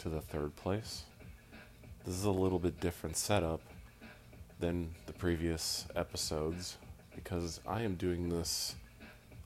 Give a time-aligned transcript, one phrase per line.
[0.00, 1.02] to the third place.
[2.06, 3.60] This is a little bit different setup
[4.58, 6.78] than the previous episodes
[7.14, 8.76] because I am doing this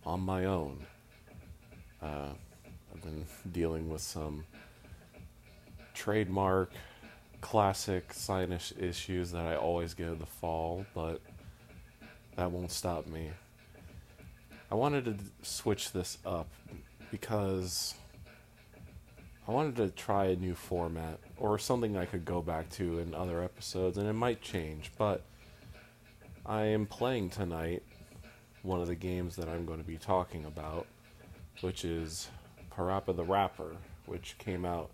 [0.06, 0.78] on my own.
[2.00, 2.28] Uh,
[2.94, 4.44] I've been dealing with some
[5.92, 6.70] trademark,
[7.41, 11.20] classic sinus issues that I always get in the fall, but
[12.36, 13.32] that won't stop me.
[14.70, 16.47] I wanted to switch this up
[17.10, 17.94] because
[19.47, 23.15] I wanted to try a new format or something I could go back to in
[23.15, 24.91] other episodes, and it might change.
[24.97, 25.21] But
[26.47, 27.83] I am playing tonight
[28.62, 30.87] one of the games that I'm going to be talking about,
[31.60, 32.28] which is
[32.75, 34.91] Parappa the Rapper, which came out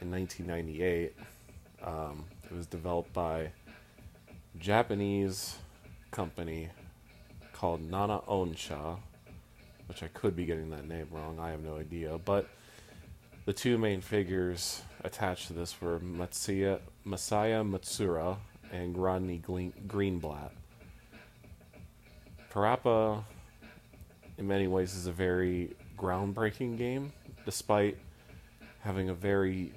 [0.00, 1.16] in 1998.
[1.82, 3.50] Um, it was developed by
[4.60, 5.56] Japanese
[6.12, 6.68] company
[7.52, 8.94] called NanaOn-Sha,
[9.88, 11.40] which I could be getting that name wrong.
[11.40, 12.48] I have no idea, but
[13.46, 18.36] the two main figures attached to this were Masaya Matsuura
[18.72, 20.50] and Rodney Greenblatt.
[22.52, 23.22] Parappa,
[24.36, 27.12] in many ways, is a very groundbreaking game,
[27.44, 27.96] despite
[28.80, 29.72] having a very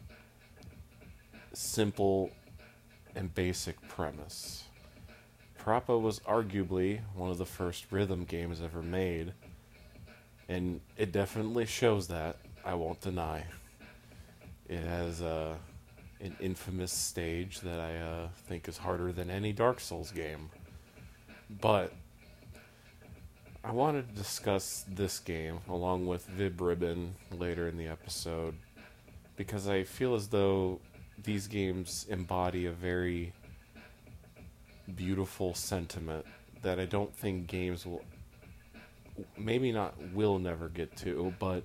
[1.53, 2.31] simple
[3.15, 4.63] and basic premise.
[5.63, 9.31] Parappa was arguably one of the first rhythm games ever made,
[10.47, 13.45] and it definitely shows that, I won't deny.
[14.69, 15.55] It has uh,
[16.21, 20.51] an infamous stage that I uh, think is harder than any Dark Souls game.
[21.59, 21.91] But
[23.63, 28.55] I wanted to discuss this game along with Vib Ribbon later in the episode
[29.35, 30.79] because I feel as though
[31.23, 33.33] these games embody a very
[34.95, 36.25] beautiful sentiment
[36.61, 38.03] that I don't think games will
[39.37, 41.63] maybe not will never get to, but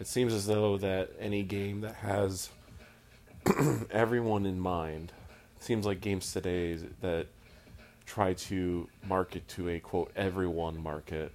[0.00, 2.48] it seems as though that any game that has
[3.90, 5.12] everyone in mind
[5.60, 7.26] seems like games today that
[8.06, 11.32] try to market to a quote everyone market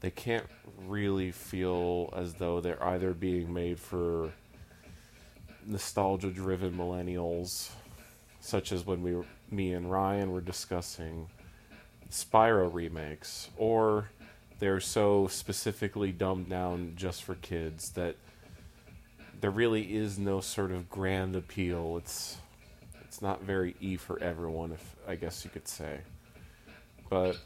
[0.00, 0.46] they can't
[0.86, 4.30] really feel as though they're either being made for
[5.66, 7.70] nostalgia driven millennials
[8.40, 9.16] such as when we
[9.50, 11.28] me and Ryan were discussing
[12.10, 14.10] Spyro remakes or
[14.62, 18.14] they're so specifically dumbed down just for kids that
[19.40, 21.96] there really is no sort of grand appeal.
[21.96, 22.36] It's
[23.00, 26.02] it's not very E for everyone, if I guess you could say.
[27.10, 27.36] But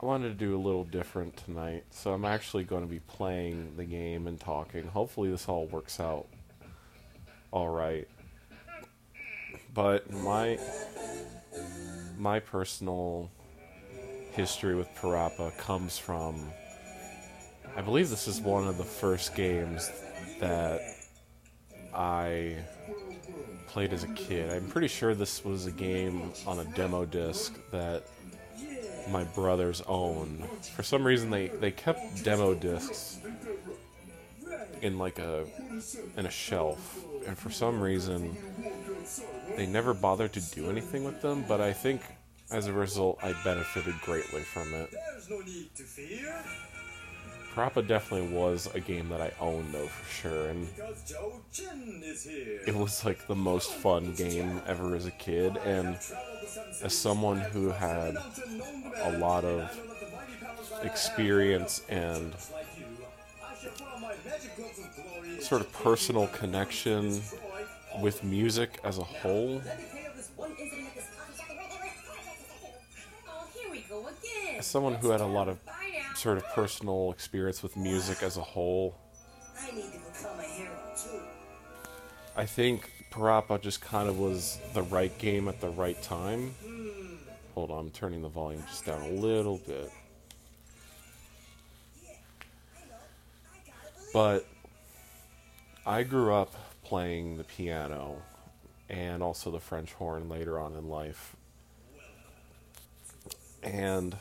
[0.00, 3.74] I wanted to do a little different tonight, so I'm actually going to be playing
[3.76, 4.86] the game and talking.
[4.86, 6.28] Hopefully, this all works out
[7.50, 8.08] all right.
[9.74, 10.58] But my
[12.16, 13.30] my personal
[14.38, 16.48] history with Parappa comes from.
[17.76, 19.90] I believe this is one of the first games
[20.38, 20.80] that
[21.92, 22.54] I
[23.66, 24.52] played as a kid.
[24.52, 28.04] I'm pretty sure this was a game on a demo disc that
[29.10, 30.44] my brothers own.
[30.76, 33.18] For some reason, they, they kept demo discs
[34.82, 35.46] in like a
[36.16, 36.96] in a shelf,
[37.26, 38.36] and for some reason,
[39.56, 41.44] they never bothered to do anything with them.
[41.48, 42.02] But I think
[42.50, 44.90] as a result, I benefited greatly from it.
[47.54, 50.68] Parappa definitely was a game that I owned, though, for sure, and
[52.66, 55.56] it was like the most fun game ever as a kid.
[55.64, 55.98] And
[56.82, 58.16] as someone who had
[59.02, 59.76] a lot of
[60.84, 62.32] experience and
[65.40, 67.20] sort of personal connection
[68.00, 69.60] with music as a whole,
[74.58, 75.58] as someone who had a lot of
[76.16, 78.96] sort of personal experience with music as a whole,
[82.36, 86.54] I think Parappa just kind of was the right game at the right time.
[87.54, 89.90] Hold on, I'm turning the volume just down a little bit.
[94.12, 94.46] But
[95.86, 96.54] I grew up
[96.84, 98.22] playing the piano
[98.88, 101.36] and also the French horn later on in life.
[103.62, 104.16] And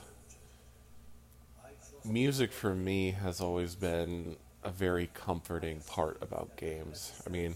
[2.07, 7.13] music for me has always been a very comforting part about games.
[7.25, 7.55] I mean,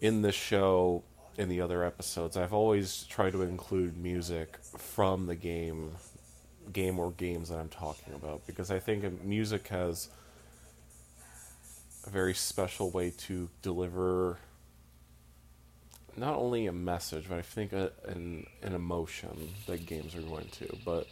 [0.00, 1.02] in the show,
[1.36, 5.92] in the other episodes, I've always tried to include music from the game,
[6.72, 10.08] game or games that I'm talking about, because I think music has
[12.06, 14.38] a very special way to deliver
[16.16, 20.48] not only a message, but I think a, an an emotion that games are going
[20.52, 20.76] to.
[20.84, 21.06] But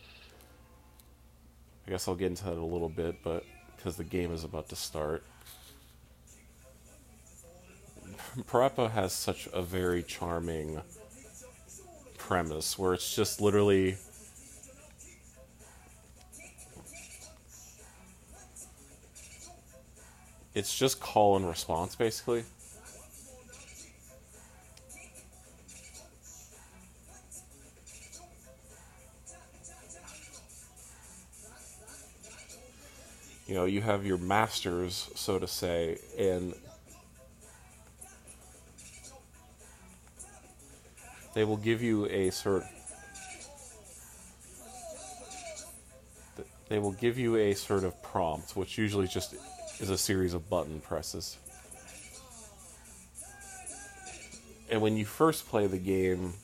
[1.88, 4.68] I guess I'll get into that a little bit, but because the game is about
[4.68, 5.24] to start.
[8.42, 10.82] Parappa has such a very charming
[12.18, 13.96] premise where it's just literally
[20.54, 22.44] it's just call and response basically.
[33.48, 36.54] You know, you have your masters, so to say, and
[41.34, 42.64] they will give you a sort
[46.68, 49.34] they will give you a sort of prompt, which usually just
[49.80, 51.38] is a series of button presses.
[54.70, 56.34] And when you first play the game,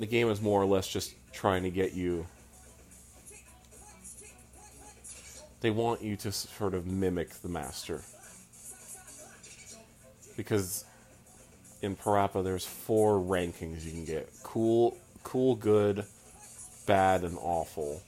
[0.00, 2.26] the game is more or less just trying to get you.
[5.60, 8.02] They want you to sort of mimic the master.
[10.36, 10.84] Because
[11.82, 16.04] in Parappa, there's four rankings you can get cool, cool, good,
[16.86, 18.02] bad, and awful.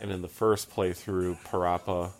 [0.00, 2.12] And in the first playthrough, Parappa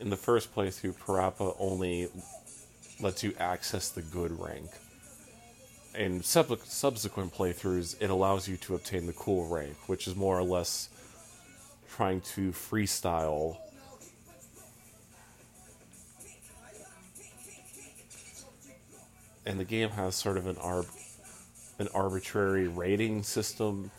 [0.00, 2.08] in the first playthrough, Parappa only
[3.00, 4.70] lets you access the good rank.
[5.94, 10.38] In sub- subsequent playthroughs, it allows you to obtain the cool rank, which is more
[10.38, 10.88] or less
[11.88, 13.58] trying to freestyle
[19.48, 20.86] and the game has sort of an arb
[21.78, 23.90] an arbitrary rating system.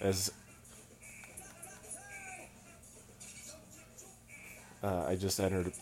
[0.00, 0.32] As
[4.82, 5.72] uh, I just entered,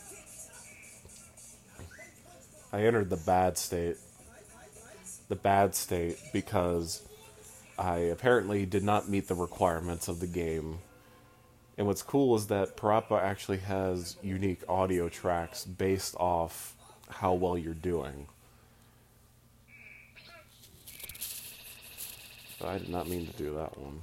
[2.73, 3.97] I entered the bad state.
[5.29, 7.03] The bad state because
[7.79, 10.81] I apparently did not meet the requirements of the game
[11.81, 16.77] and what's cool is that Parappa actually has unique audio tracks based off
[17.09, 18.27] how well you're doing.
[22.63, 24.03] I did not mean to do that one.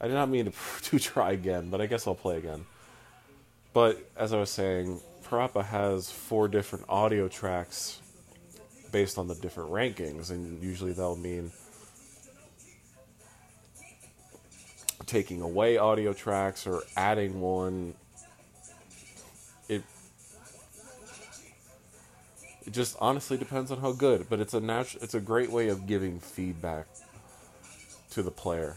[0.00, 0.52] I did not mean to,
[0.82, 2.64] to try again, but I guess I'll play again.
[3.72, 8.00] But as I was saying, Parappa has four different audio tracks
[8.90, 11.52] based on the different rankings, and usually that'll mean
[15.06, 17.94] taking away audio tracks or adding one.
[19.68, 19.82] It
[22.66, 25.68] it just honestly depends on how good, but it's a natural it's a great way
[25.68, 26.86] of giving feedback
[28.10, 28.76] to the player.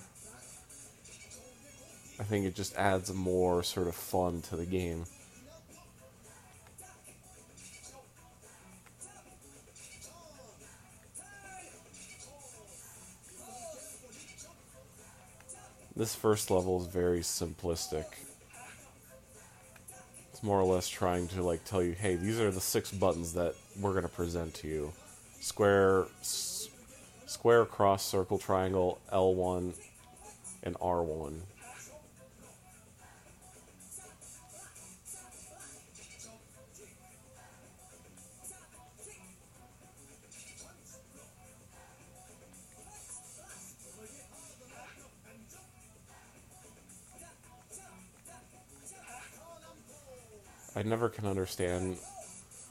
[2.19, 5.05] I think it just adds more sort of fun to the game.
[15.95, 18.05] This first level is very simplistic.
[20.31, 23.33] It's more or less trying to like tell you, hey, these are the six buttons
[23.33, 24.93] that we're going to present to you.
[25.39, 29.75] Square, square, cross, circle, triangle, L1,
[30.63, 31.41] and R1.
[50.75, 51.97] I never can understand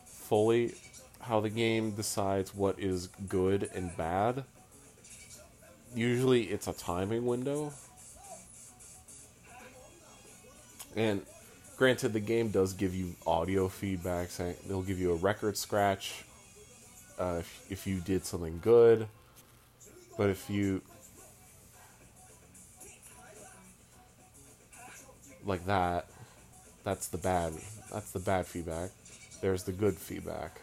[0.04, 0.74] fully
[1.20, 4.44] how the game decides what is good and bad.
[5.94, 7.72] Usually it's a timing window.
[10.96, 11.22] And
[11.76, 16.24] granted, the game does give you audio feedback, saying they'll give you a record scratch
[17.18, 19.06] uh, if, if you did something good.
[20.18, 20.82] But if you.
[25.44, 26.06] Like that,
[26.84, 27.52] that's the bad
[27.92, 28.90] that's the bad feedback.
[29.42, 30.60] There's the good feedback.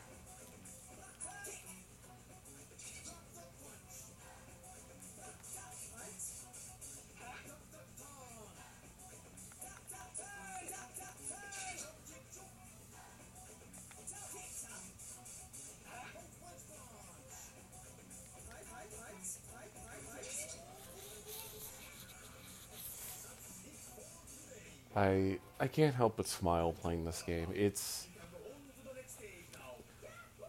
[24.96, 27.48] I I can't help but smile playing this game.
[27.54, 28.08] It's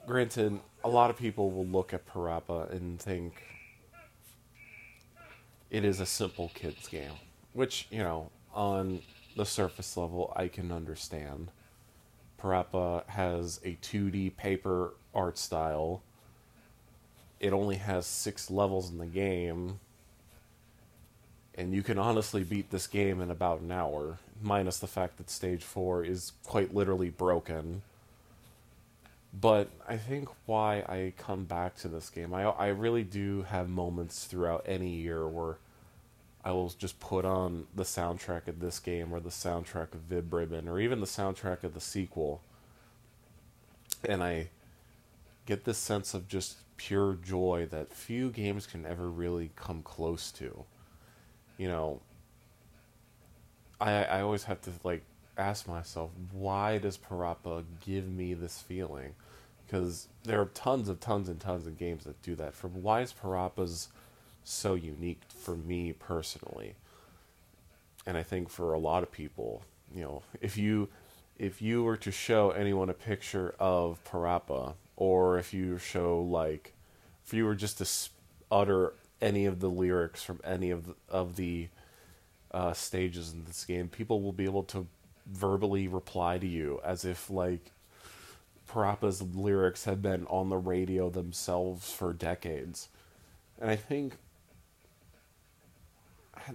[0.07, 3.43] granted, a lot of people will look at Parappa and think
[5.71, 7.13] it is a simple kids game,
[7.53, 9.03] which you know on
[9.37, 11.51] the surface level, I can understand.
[12.41, 16.03] Parappa has a 2D paper art style.
[17.39, 19.79] It only has six levels in the game.
[21.55, 25.31] And you can honestly beat this game in about an hour, minus the fact that
[25.31, 27.83] stage 4 is quite literally broken.
[29.39, 33.69] But I think why I come back to this game, I, I really do have
[33.69, 35.59] moments throughout any year where
[36.45, 40.33] I will just put on the soundtrack of this game or the soundtrack of Vib
[40.33, 42.41] Ribbon or even the soundtrack of the sequel.
[44.09, 44.49] And I
[45.47, 50.33] get this sense of just pure joy that few games can ever really come close
[50.33, 50.65] to.
[51.59, 52.01] You know,
[53.81, 55.03] I I always have to like
[55.39, 59.15] ask myself, why does Parappa give me this feeling?
[59.67, 62.55] Because there are tons of tons and tons of games that do that.
[62.55, 63.89] From why is Parappa's
[64.45, 66.75] so unique for me personally.
[68.07, 69.63] And I think for a lot of people,
[69.95, 70.89] you know, if you
[71.39, 76.75] if you were to show anyone a picture of Parappa, or if you show like,
[77.25, 78.11] if you were just to
[78.51, 81.69] utter any of the lyrics from any of the, of the
[82.53, 84.87] uh, stages in this game, people will be able to
[85.27, 87.71] verbally reply to you as if like
[88.67, 92.89] Parappa's lyrics have been on the radio themselves for decades.
[93.61, 94.15] And I think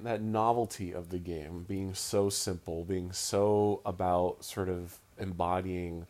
[0.04, 6.08] that novelty of the game being so simple, being so about sort of embodying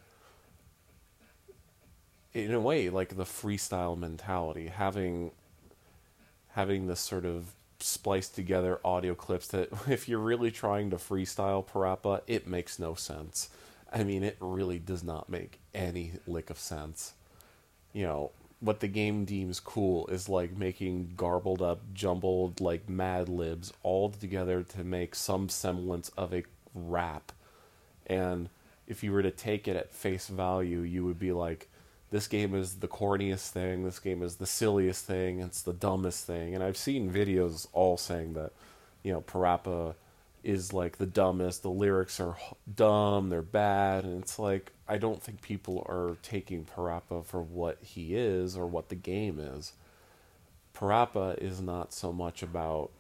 [2.34, 5.32] in a way like the freestyle mentality, having
[6.50, 11.66] having this sort of spliced together audio clips that if you're really trying to freestyle
[11.66, 13.50] Parappa, it makes no sense.
[13.92, 17.14] I mean, it really does not make any lick of sense.
[17.94, 23.30] You know, what the game deems cool is like making garbled up, jumbled like Mad
[23.30, 27.32] Libs all together to make some semblance of a rap.
[28.08, 28.50] And
[28.88, 31.70] if you were to take it at face value, you would be like,
[32.12, 36.26] this game is the corniest thing, this game is the silliest thing, it's the dumbest
[36.26, 36.54] thing.
[36.54, 38.52] And I've seen videos all saying that,
[39.04, 39.96] you know, Parappa
[40.44, 42.38] is like the dumbest, the lyrics are
[42.76, 47.80] dumb, they're bad, and it's like, I don't think people are taking Parappa for what
[47.82, 49.74] he is or what the game is.
[50.76, 52.92] Parappa is not so much about.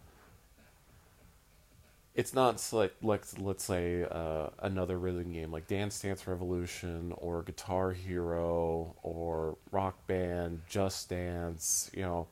[2.16, 7.44] It's not like let's let's say uh, another rhythm game like Dance Dance Revolution or
[7.44, 11.92] Guitar Hero or Rock Band, Just Dance.
[11.94, 12.28] You know,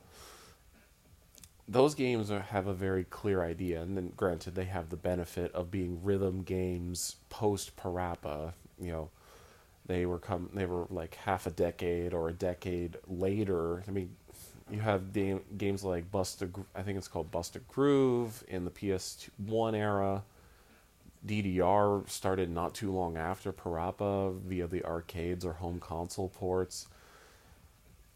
[1.68, 5.52] those games are, have a very clear idea, and then granted they have the benefit
[5.52, 8.54] of being rhythm games post Parappa.
[8.80, 9.10] You know
[9.86, 13.84] they were come they were like half a decade or a decade later.
[13.86, 14.16] I mean,
[14.70, 16.50] you have game, games like Busta.
[16.74, 20.22] I think it's called Bust a Groove in the PS1 era.
[21.26, 26.86] DDR started not too long after Parappa via the arcades or home console ports.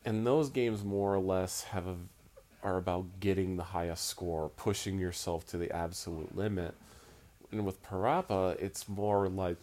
[0.05, 1.97] And those games more or less have a,
[2.63, 6.75] are about getting the highest score, pushing yourself to the absolute limit.
[7.51, 9.57] And with Parappa, it's more like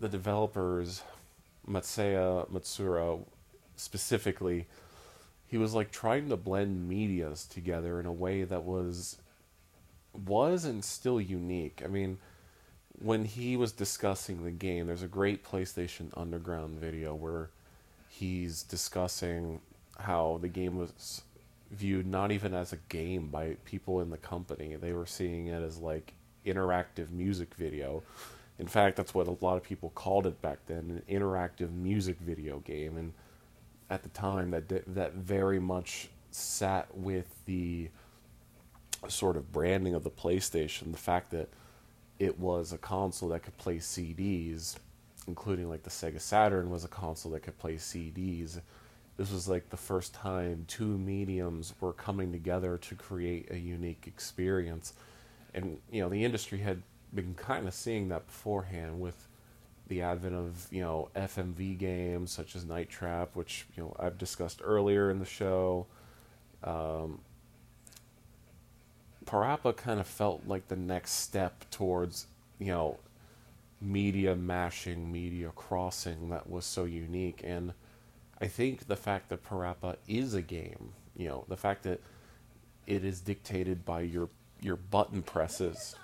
[0.00, 1.02] the developers,
[1.68, 3.22] Matsuya Matsuura
[3.82, 4.66] specifically,
[5.46, 9.18] he was like trying to blend medias together in a way that was
[10.26, 11.82] was and still unique.
[11.84, 12.18] I mean,
[12.98, 17.50] when he was discussing the game, there's a great PlayStation Underground video where
[18.08, 19.60] he's discussing
[19.98, 21.22] how the game was
[21.70, 24.76] viewed not even as a game by people in the company.
[24.76, 26.12] They were seeing it as like
[26.46, 28.02] interactive music video
[28.58, 32.18] in fact, that's what a lot of people called it back then, an interactive music
[32.20, 32.96] video game.
[32.96, 33.12] And
[33.90, 37.88] at the time, that that very much sat with the
[39.08, 41.48] sort of branding of the PlayStation, the fact that
[42.18, 44.76] it was a console that could play CDs,
[45.26, 48.60] including like the Sega Saturn was a console that could play CDs.
[49.16, 54.04] This was like the first time two mediums were coming together to create a unique
[54.06, 54.94] experience.
[55.54, 56.82] And you know, the industry had
[57.14, 59.28] been kind of seeing that beforehand with
[59.92, 64.16] the advent of you know FMV games such as Night Trap, which you know I've
[64.16, 65.86] discussed earlier in the show.
[66.64, 67.20] Um,
[69.26, 72.26] Parappa kind of felt like the next step towards
[72.58, 72.98] you know
[73.82, 77.74] media mashing, media crossing that was so unique, and
[78.40, 82.00] I think the fact that Parappa is a game, you know, the fact that
[82.86, 84.30] it is dictated by your
[84.62, 85.96] your button presses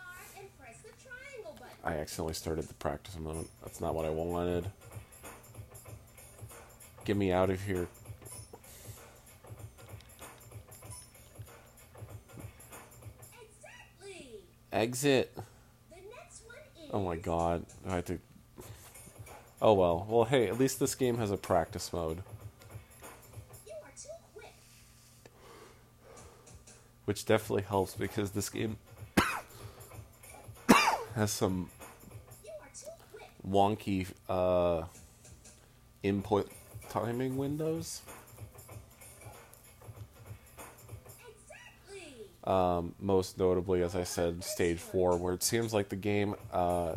[1.85, 3.47] I accidentally started the practice mode.
[3.63, 4.71] That's not what I wanted.
[7.05, 7.89] Get me out of here.
[13.41, 14.29] Exactly.
[14.73, 15.39] Exit.
[16.93, 17.65] Oh my god.
[17.87, 18.19] I had to.
[19.63, 20.07] Oh well.
[20.09, 22.23] Well, hey, at least this game has a practice mode.
[27.07, 28.77] Which definitely helps because this game
[31.19, 31.69] has some
[33.47, 34.85] wonky uh,
[36.03, 36.51] input
[36.89, 38.03] timing windows.
[42.45, 46.35] Um, most notably, as I said, stage four, where it seems like the game.
[46.51, 46.95] Uh,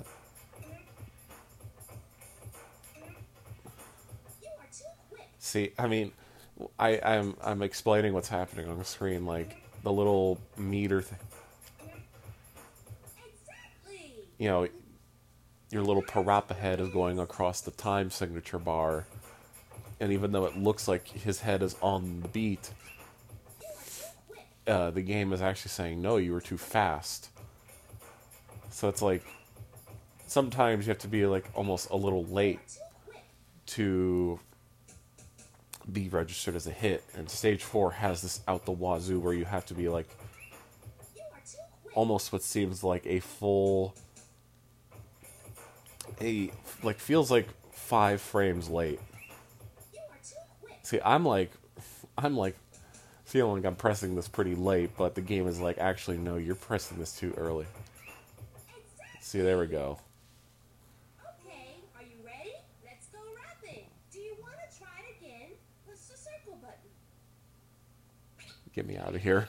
[5.40, 6.14] see, I mean,
[6.80, 11.31] I, I'm I'm explaining what's happening on the screen, like the little meter thing.
[14.42, 14.68] You know,
[15.70, 19.06] your little Parappa head is going across the time signature bar,
[20.00, 22.72] and even though it looks like his head is on the beat,
[24.66, 27.30] uh, the game is actually saying, no, you were too fast.
[28.72, 29.24] So it's like,
[30.26, 32.80] sometimes you have to be like almost a little late
[33.68, 34.40] to
[35.92, 37.04] be registered as a hit.
[37.16, 40.10] And stage four has this out the wazoo where you have to be like
[41.94, 43.94] almost what seems like a full
[46.20, 46.52] a
[46.84, 49.00] like feels like five frames late.
[50.84, 51.52] See, I'm like
[52.18, 52.56] I'm like
[53.32, 56.98] feeling I'm pressing this pretty late, but the game is like, actually, no, you're pressing
[56.98, 57.66] this too early.
[59.22, 59.98] See, there we go.
[61.22, 62.52] Okay, are you ready?
[62.84, 63.86] Let's go rapping.
[64.12, 65.50] Do you want to try it again?
[65.88, 66.90] Push the circle button.
[68.76, 69.48] Get me out of here.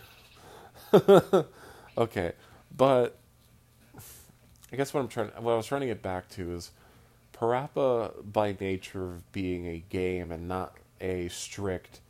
[1.98, 2.32] okay,
[2.76, 3.18] but
[4.72, 6.70] I guess what I'm trying, what I was trying to get back to is
[7.34, 12.00] Parappa, by nature of being a game and not a strict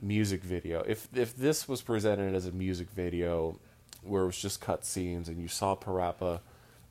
[0.00, 0.82] music video.
[0.86, 3.58] If if this was presented as a music video
[4.02, 6.40] where it was just cut scenes and you saw Parappa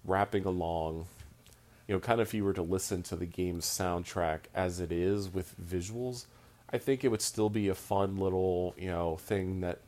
[0.06, 1.08] rapping along,
[1.88, 4.91] you know, kind of if you were to listen to the game's soundtrack as it
[4.91, 6.25] is with visuals,
[6.69, 9.80] I think it would still be a fun little, you know, thing that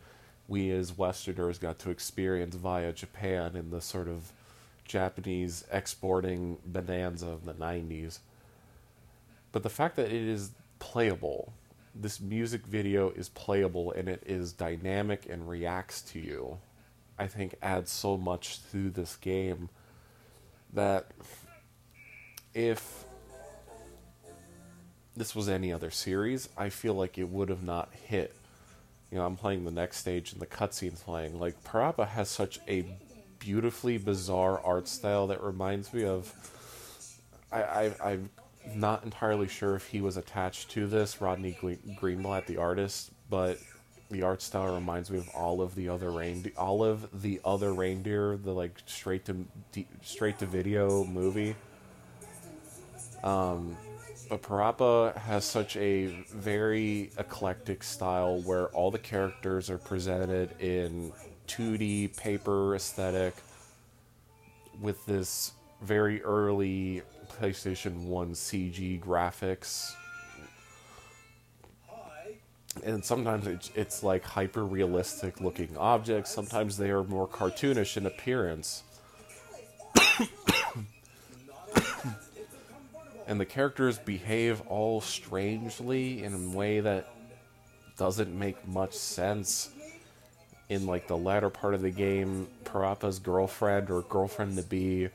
[0.47, 4.31] we as Westerners got to experience via Japan in the sort of
[4.89, 8.19] Japanese exporting bonanza of the 90s.
[9.53, 11.53] But the fact that it is playable
[11.95, 16.57] this music video is playable and it is dynamic and reacts to you,
[17.17, 19.69] I think adds so much to this game
[20.73, 21.07] that
[22.53, 23.05] if
[25.15, 28.35] this was any other series, I feel like it would have not hit.
[29.11, 31.39] You know, I'm playing the next stage and the cutscene's playing.
[31.39, 32.85] Like, Parappa has such a
[33.39, 36.33] beautifully bizarre art style that reminds me of.
[37.51, 38.29] I, I, I've
[38.75, 41.57] not entirely sure if he was attached to this, Rodney
[41.99, 43.57] Greenblatt, the artist, but
[44.11, 47.73] the art style reminds me of all of the other reindeer, all of the other
[47.73, 49.45] reindeer, the like straight to
[50.01, 51.55] straight to video movie.
[53.23, 53.77] Um,
[54.29, 61.11] but Parappa has such a very eclectic style where all the characters are presented in
[61.49, 63.33] 2D paper aesthetic
[64.79, 69.93] with this very early PlayStation 1 CG graphics.
[72.83, 78.83] And sometimes it's, like hyper realistic looking objects, sometimes they are more cartoonish in appearance.
[83.27, 87.11] and the characters behave all strangely in a way that
[87.97, 89.71] doesn't make much sense
[90.69, 95.09] in like the latter part of the game parappa's girlfriend or girlfriend to be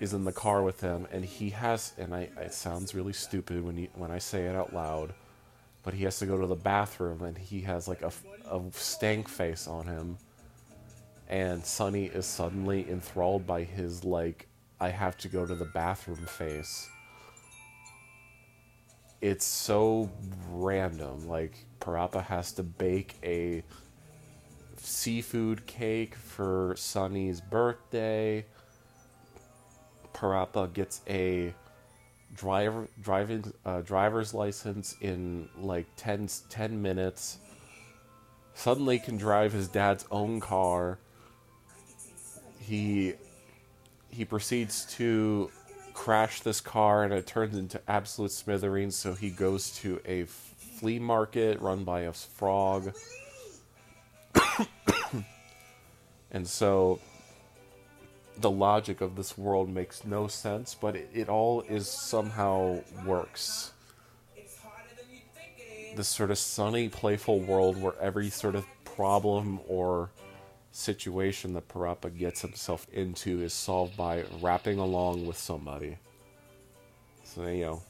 [0.00, 3.62] is in the car with him, and he has, and I, it sounds really stupid
[3.62, 5.12] when you, when I say it out loud,
[5.82, 8.10] but he has to go to the bathroom, and he has like a,
[8.50, 10.16] a stank face on him,
[11.28, 14.48] and Sunny is suddenly enthralled by his like,
[14.80, 16.88] I have to go to the bathroom face.
[19.20, 20.10] It's so
[20.50, 21.28] random.
[21.28, 23.62] Like Parappa has to bake a
[24.82, 28.44] seafood cake for Sunny's birthday
[30.20, 31.54] Parappa gets a
[32.34, 37.38] driver driving uh, driver's license in like 10, 10 minutes.
[38.54, 40.98] Suddenly can drive his dad's own car.
[42.58, 43.14] He
[44.10, 45.50] he proceeds to
[45.94, 48.96] crash this car and it turns into absolute smithereens.
[48.96, 52.92] So he goes to a flea market run by a frog.
[56.30, 57.00] And so
[58.38, 63.72] the logic of this world makes no sense, but it, it all is somehow works.
[65.96, 70.10] This sort of sunny, playful world where every sort of problem or
[70.72, 75.98] situation that Parappa gets himself into is solved by rapping along with somebody.
[77.24, 77.82] So, you know,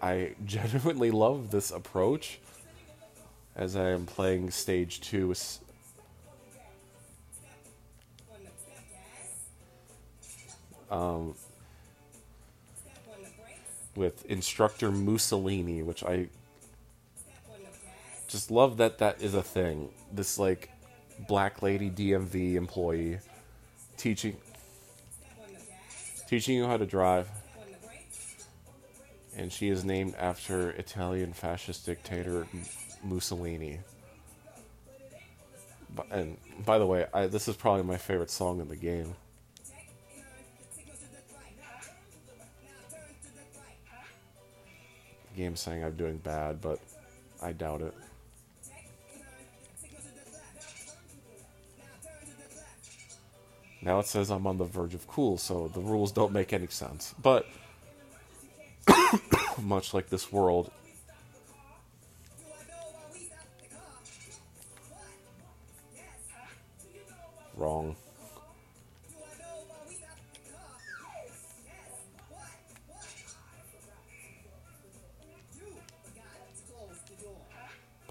[0.00, 2.40] I genuinely love this approach
[3.54, 5.34] as I am playing stage two.
[10.92, 11.34] Um,
[13.96, 16.28] with instructor Mooselini, which I
[18.28, 19.90] just love that that is a thing.
[20.12, 20.70] This like
[21.28, 23.18] black lady DMV employee
[23.96, 24.36] teaching
[26.26, 27.28] teaching you how to drive.
[29.36, 32.46] And she is named after Italian fascist dictator
[33.02, 33.80] Mussolini.
[36.10, 39.14] And by the way, I, this is probably my favorite song in the game.
[45.32, 46.78] The game's saying I'm doing bad, but
[47.40, 47.94] I doubt it.
[53.80, 56.68] Now it says I'm on the verge of cool, so the rules don't make any
[56.68, 57.14] sense.
[57.20, 57.46] But,
[59.60, 60.70] much like this world,
[67.56, 67.96] wrong.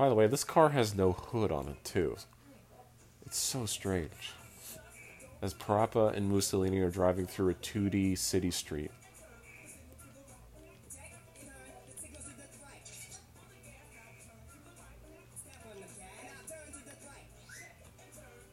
[0.02, 2.18] By the way, this car has no hood on it, too.
[3.24, 4.34] It's so strange
[5.44, 8.90] as Parappa and Mooselini are driving through a 2D city street.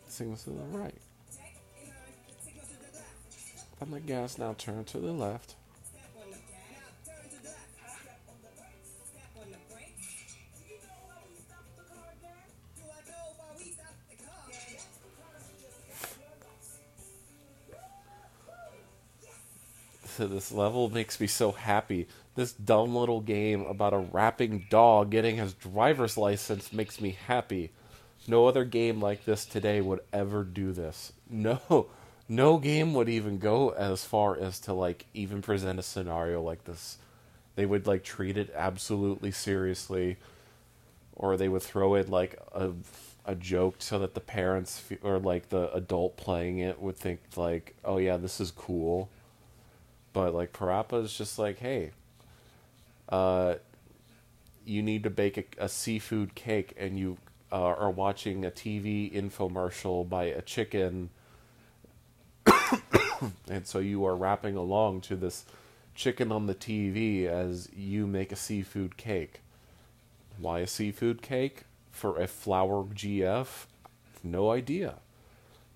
[0.06, 1.00] Signals to the right.
[3.80, 5.54] On the gas, now turn to the left.
[20.38, 22.06] This level makes me so happy.
[22.36, 27.72] This dumb little game about a rapping dog getting his driver's license makes me happy.
[28.28, 31.12] No other game like this today would ever do this.
[31.28, 31.88] No,
[32.28, 36.64] no game would even go as far as to like even present a scenario like
[36.66, 36.98] this.
[37.56, 40.18] They would like treat it absolutely seriously,
[41.16, 42.70] or they would throw in like a
[43.24, 47.74] a joke so that the parents or like the adult playing it would think like,
[47.84, 49.10] oh yeah, this is cool
[50.12, 51.90] but like Parappa is just like, hey,
[53.08, 53.54] uh,
[54.64, 57.16] you need to bake a, a seafood cake, and you
[57.50, 61.10] uh, are watching a TV infomercial by a chicken,
[63.48, 65.44] and so you are rapping along to this
[65.94, 69.40] chicken on the TV as you make a seafood cake.
[70.38, 73.66] Why a seafood cake for a flower GF?
[74.22, 74.96] No idea.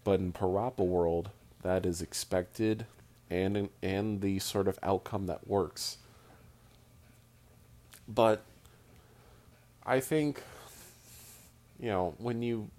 [0.04, 1.30] But in Parappa world,
[1.62, 2.86] that is expected
[3.32, 5.98] and and the sort of outcome that works.
[8.06, 8.42] But
[9.84, 10.42] I think
[11.80, 12.70] you know when you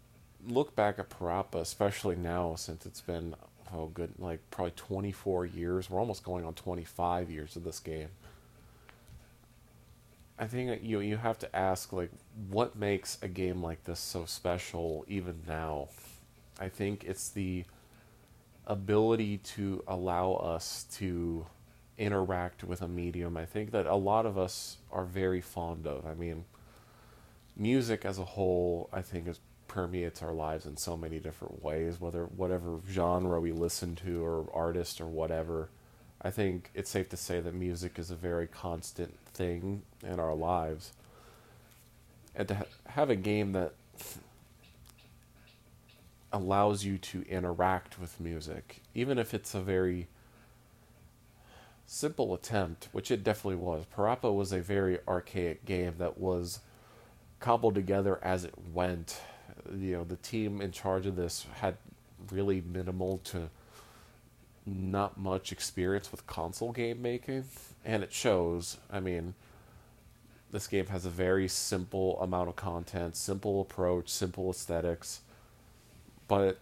[0.46, 3.36] look back at Parappa, especially now since it's been
[3.74, 8.10] oh good like probably 24 years, we're almost going on 25 years of this game.
[10.38, 12.12] I think you you have to ask like
[12.50, 15.90] what makes a game like this so special even now.
[16.60, 17.66] I think it's the
[18.66, 21.46] ability to allow us to
[21.98, 26.06] interact with a medium I think that a lot of us are very fond of.
[26.06, 26.46] I mean,
[27.56, 29.40] music as a whole, I think, is
[29.74, 34.48] permeates our lives in so many different ways, whether whatever genre we listen to or
[34.54, 35.70] artist or whatever.
[36.22, 40.36] I think it's safe to say that music is a very constant thing in our
[40.36, 40.94] lives.
[42.36, 43.74] And to ha- have a game that
[46.34, 50.08] allows you to interact with music, even if it's a very
[51.86, 53.86] simple attempt, which it definitely was.
[53.96, 56.60] Parappa was a very archaic game that was
[57.40, 59.22] cobbled together as it went.
[59.72, 61.78] You know, the team in charge of this had
[62.32, 63.50] really minimal to
[64.66, 67.44] not much experience with console game making,
[67.86, 68.78] and it shows.
[68.90, 69.36] I mean,
[70.52, 75.22] this game has a very simple amount of content, simple approach, simple aesthetics
[76.28, 76.60] but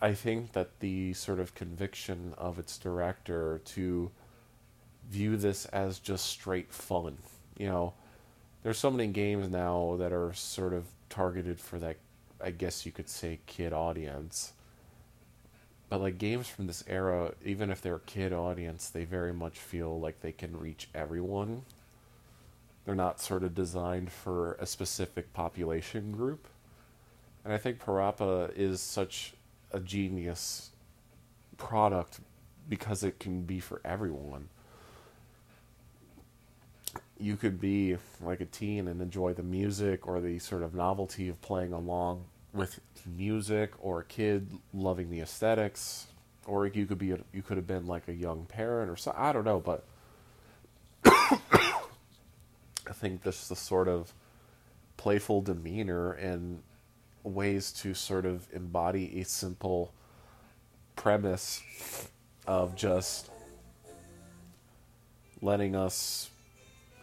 [0.00, 4.10] I think that the sort of conviction of its director to
[5.10, 7.18] view this as just straight fun,
[7.58, 7.94] you know,
[8.62, 11.96] there's so many games now that are sort of targeted for that,
[12.42, 14.52] I guess you could say, kid audience.
[15.88, 19.58] But like games from this era, even if they're a kid audience, they very much
[19.58, 21.62] feel like they can reach everyone.
[22.84, 26.48] They're not sort of designed for a specific population group.
[27.44, 29.34] And I think Parappa is such
[29.72, 30.70] a genius
[31.56, 32.20] product
[32.68, 34.48] because it can be for everyone.
[37.18, 41.28] You could be like a teen and enjoy the music or the sort of novelty
[41.28, 46.06] of playing along with music, or a kid loving the aesthetics,
[46.46, 49.14] or you could be a, you could have been like a young parent or so
[49.16, 49.84] I don't know, but
[51.04, 54.12] I think this the sort of
[54.96, 56.62] playful demeanor and
[57.24, 59.92] ways to sort of embody a simple
[60.96, 61.62] premise
[62.46, 63.30] of just
[65.40, 66.30] letting us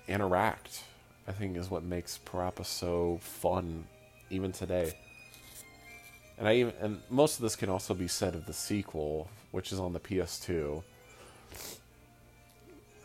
[0.08, 0.84] interact.
[1.28, 3.86] I think is what makes Parappa so fun
[4.30, 4.94] even today.
[6.38, 9.72] And I even and most of this can also be said of the sequel, which
[9.72, 10.82] is on the PS2.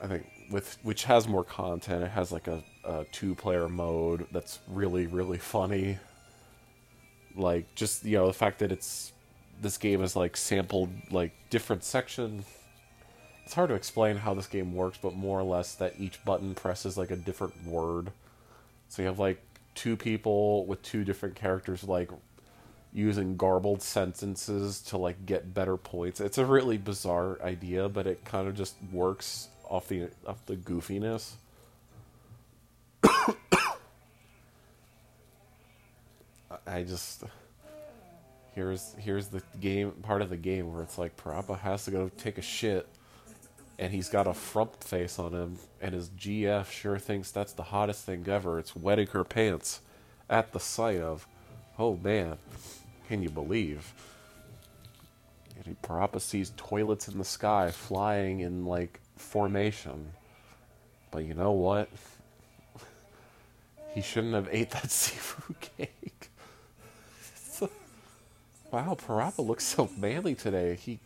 [0.02, 2.04] I think with which has more content.
[2.04, 5.98] It has like a, a two player mode that's really really funny.
[7.36, 9.12] Like just you know the fact that it's
[9.60, 12.44] this game is like sampled like different section.
[13.44, 16.54] It's hard to explain how this game works, but more or less that each button
[16.54, 18.10] presses like a different word.
[18.88, 19.42] So you have like
[19.74, 22.10] two people with two different characters like
[22.92, 26.20] using garbled sentences to like get better points.
[26.20, 30.56] It's a really bizarre idea, but it kind of just works off the off the
[30.56, 31.32] goofiness.
[36.74, 37.22] I just
[38.56, 42.10] here's here's the game part of the game where it's like Parappa has to go
[42.18, 42.88] take a shit
[43.78, 47.62] and he's got a frump face on him and his GF sure thinks that's the
[47.62, 48.58] hottest thing ever.
[48.58, 49.82] It's wetting her pants
[50.28, 51.28] at the sight of
[51.78, 52.38] oh man,
[53.06, 53.94] can you believe?
[55.64, 60.10] And Parappa sees toilets in the sky flying in like formation.
[61.12, 61.88] But you know what?
[63.94, 66.03] He shouldn't have ate that seafood cake.
[68.74, 70.74] Wow, Parappa looks so manly today.
[70.74, 70.98] He.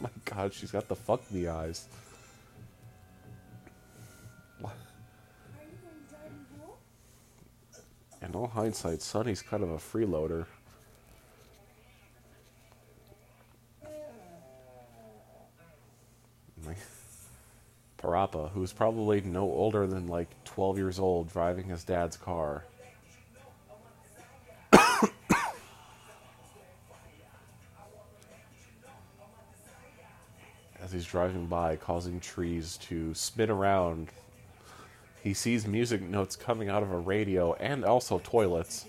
[0.00, 1.88] My God, she's got the fuck me eyes.
[8.22, 10.46] In all hindsight, Sunny's kind of a freeloader.
[17.98, 22.62] Parappa, who's probably no older than like 12 years old, driving his dad's car.
[31.04, 34.08] He's driving by, causing trees to spin around,
[35.22, 38.86] he sees music notes coming out of a radio and also toilets.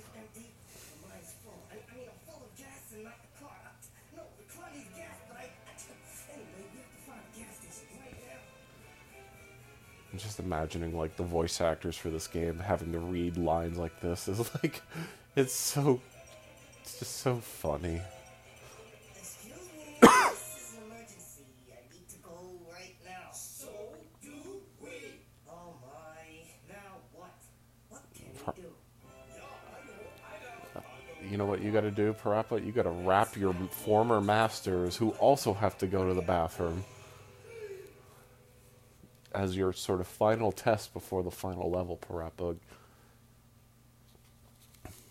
[10.12, 14.00] I'm just imagining like the voice actors for this game having to read lines like
[14.00, 14.82] this is like
[15.36, 16.00] it's so
[16.82, 18.00] it's just so funny.
[31.36, 32.66] You know what you got to do, Parappa?
[32.66, 36.86] You got to rap your former masters who also have to go to the bathroom
[39.34, 42.56] as your sort of final test before the final level, Parappa.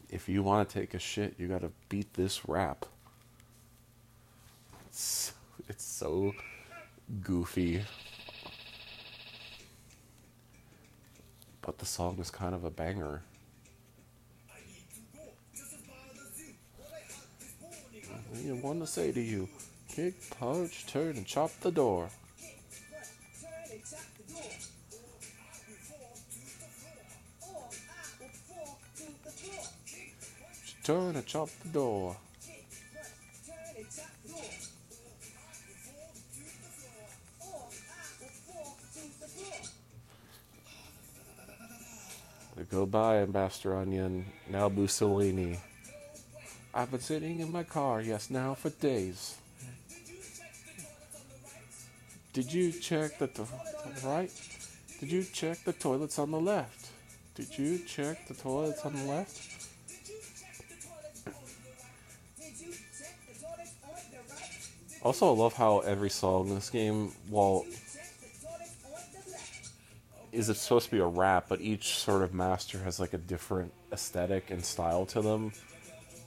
[0.09, 2.87] If you want to take a shit, you got to beat this rap.
[4.87, 5.35] It's,
[5.69, 6.33] it's so
[7.21, 7.85] goofy.
[11.61, 13.21] But the song is kind of a banger.
[18.47, 19.49] I want to say to you,
[19.89, 22.11] kick, punch, turn, and chop the door.
[30.83, 32.17] Turn and chop the door.
[42.71, 44.27] Goodbye, Ambassador Onion.
[44.51, 45.59] Now Mooselini.
[46.77, 49.37] I've been sitting in my car, yes, now for days.
[52.33, 53.47] Did you check the to-
[54.03, 54.31] right?
[54.99, 56.91] Did you check the toilets on the left?
[57.37, 59.41] Did you check the toilets on the left?
[65.03, 67.67] Also, I love how every song in this game, while
[70.33, 73.19] is it supposed to be a rap, but each sort of master has like a
[73.19, 75.53] different aesthetic and style to them.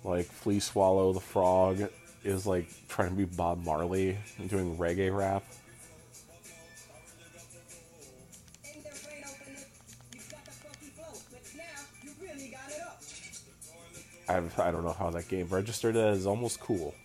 [0.07, 1.89] Like Fleaswallow the Frog
[2.23, 5.43] is like trying to be Bob Marley and doing reggae rap.
[5.43, 5.43] Up.
[14.29, 16.95] I, I don't know how that game registered as almost cool.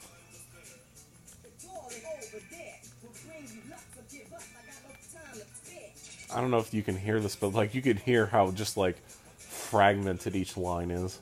[6.33, 8.77] I don't know if you can hear this, but like you could hear how just
[8.77, 8.97] like
[9.39, 11.19] fragmented each line is.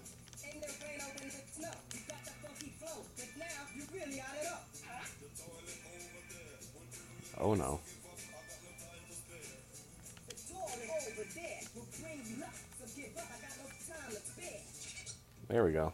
[7.41, 7.81] Oh no.
[15.49, 15.93] There we go.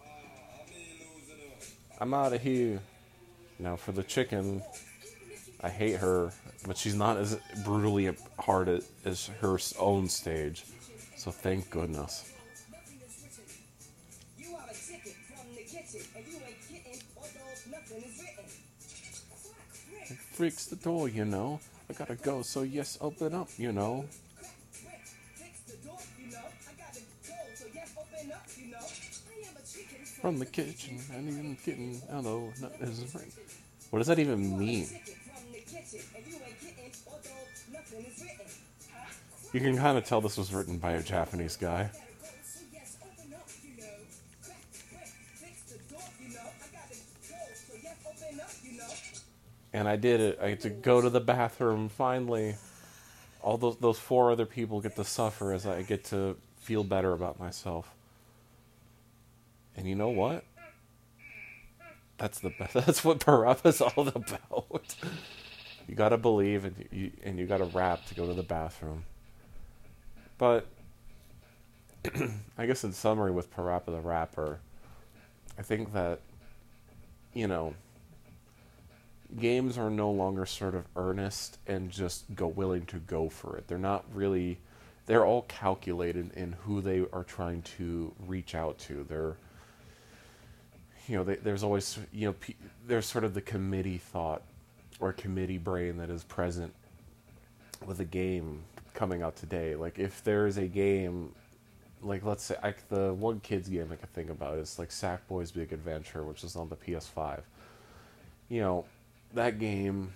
[1.98, 2.80] I'm out of here.
[3.58, 4.62] Now for the chicken,
[5.62, 6.32] I hate her,
[6.66, 8.68] but she's not as brutally hard
[9.04, 10.64] as- her own stage.
[11.16, 12.32] So thank goodness.
[20.36, 21.58] Freaks the door, you know.
[21.88, 24.04] I gotta go, so yes, open up, you know.
[24.38, 24.92] I
[26.30, 26.38] know.
[26.38, 26.74] I
[30.20, 31.56] From the kitchen, and even
[32.10, 33.24] hello, no, is right.
[33.88, 34.86] What does that even mean?
[39.54, 41.90] You can kind of tell this was written by a Japanese guy.
[49.76, 50.38] And I did it.
[50.40, 52.56] I get to go to the bathroom finally.
[53.42, 57.12] All those those four other people get to suffer as I get to feel better
[57.12, 57.94] about myself.
[59.76, 60.44] And you know what?
[62.16, 62.72] That's the best.
[62.86, 64.96] That's what Parappa's all about.
[65.86, 69.04] You gotta believe, and you and you gotta rap to go to the bathroom.
[70.38, 70.66] But
[72.56, 74.60] I guess in summary, with Parappa the rapper,
[75.58, 76.20] I think that
[77.34, 77.74] you know
[79.38, 83.68] games are no longer sort of earnest and just go willing to go for it.
[83.68, 84.58] They're not really
[85.06, 89.04] they're all calculated in who they are trying to reach out to.
[89.08, 89.36] They're
[91.06, 92.34] you know, they, there's always you know
[92.86, 94.42] there's sort of the committee thought
[94.98, 96.74] or committee brain that is present
[97.84, 98.62] with a game
[98.94, 99.76] coming out today.
[99.76, 101.32] Like if there is a game
[102.02, 105.52] like let's say I, the one kids game I can think about is like Sackboy's
[105.52, 107.42] Big Adventure, which is on the PS5
[108.48, 108.84] you know,
[109.34, 110.12] that game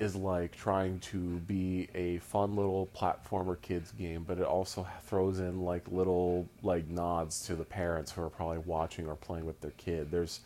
[0.00, 5.40] is like trying to be a fun little platformer kids game, but it also throws
[5.40, 9.60] in like little like nods to the parents who are probably watching or playing with
[9.60, 10.10] their kid.
[10.10, 10.40] There's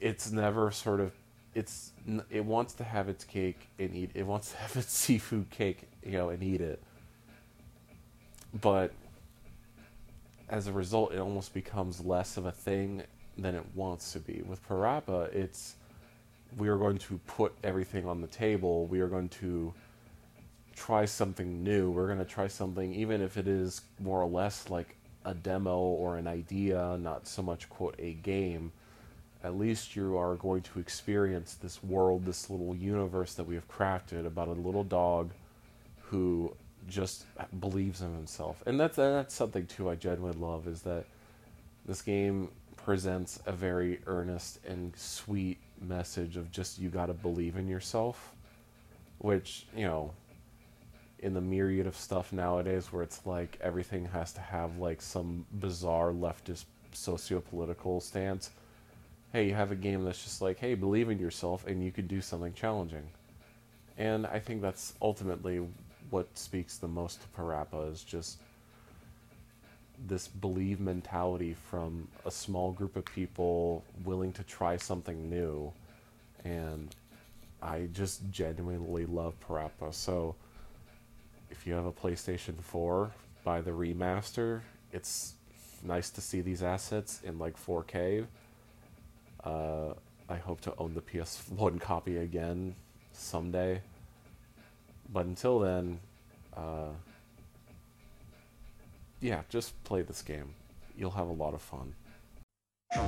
[0.00, 1.12] it's never sort of
[1.54, 1.92] it's
[2.30, 5.88] it wants to have its cake and eat it wants to have its seafood cake,
[6.04, 6.82] you know, and eat it.
[8.60, 8.92] But
[10.50, 13.02] as a result, it almost becomes less of a thing
[13.38, 14.42] than it wants to be.
[14.46, 15.76] With Parappa, it's
[16.58, 18.86] we are going to put everything on the table.
[18.86, 19.72] We are going to
[20.74, 21.90] try something new.
[21.90, 25.78] We're going to try something, even if it is more or less like a demo
[25.78, 28.72] or an idea, not so much, quote, a game.
[29.44, 33.68] At least you are going to experience this world, this little universe that we have
[33.68, 35.30] crafted about a little dog
[36.02, 36.54] who
[36.88, 37.24] just
[37.60, 38.62] believes in himself.
[38.66, 41.04] And that's, that's something, too, I genuinely love is that
[41.86, 47.56] this game presents a very earnest and sweet message of just you got to believe
[47.56, 48.34] in yourself
[49.18, 50.12] which you know
[51.20, 55.46] in the myriad of stuff nowadays where it's like everything has to have like some
[55.52, 58.50] bizarre leftist socio-political stance
[59.32, 62.08] hey you have a game that's just like hey believe in yourself and you could
[62.08, 63.04] do something challenging.
[63.98, 65.60] And i think that's ultimately
[66.10, 68.38] what speaks the most to parappa is just
[70.06, 75.72] this believe mentality from a small group of people willing to try something new.
[76.44, 76.94] And
[77.62, 79.94] i just genuinely love parappa.
[79.94, 80.34] So
[81.50, 83.12] if you have a playstation 4
[83.44, 85.34] buy the remaster it's
[85.82, 88.26] nice to see these assets in like 4k
[89.44, 89.94] uh,
[90.28, 92.74] i hope to own the ps1 copy again
[93.12, 93.80] someday.
[95.12, 96.00] But until then
[96.56, 96.92] uh,
[99.22, 100.54] yeah, just play this game.
[100.96, 101.94] You'll have a lot of fun.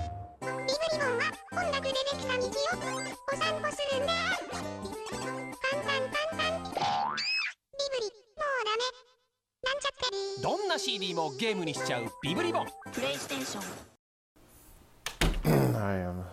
[15.45, 16.25] I am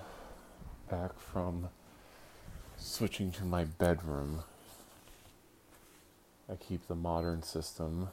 [0.90, 1.70] back from
[2.78, 4.44] switching to my bedroom.
[6.50, 8.10] I keep the modern system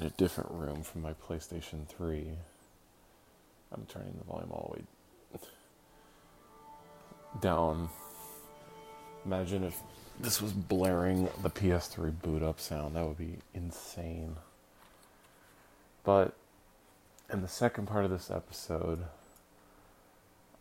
[0.00, 2.26] in a different room from my PlayStation 3.
[3.72, 4.86] I'm turning the volume all the way
[7.40, 7.90] down.
[9.26, 9.78] Imagine if
[10.18, 12.96] this was blaring the PS3 boot up sound.
[12.96, 14.36] That would be insane.
[16.02, 16.34] But
[17.30, 19.04] in the second part of this episode,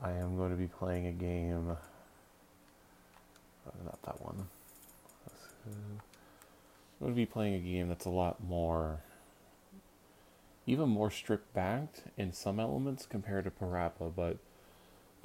[0.02, 1.72] I am going to be playing a game.
[1.72, 1.76] uh,
[3.86, 4.48] not that one.
[5.66, 6.02] I'm
[7.00, 9.00] going to be playing a game that's a lot more,
[10.70, 14.38] even more strict backed in some elements compared to Parappa, but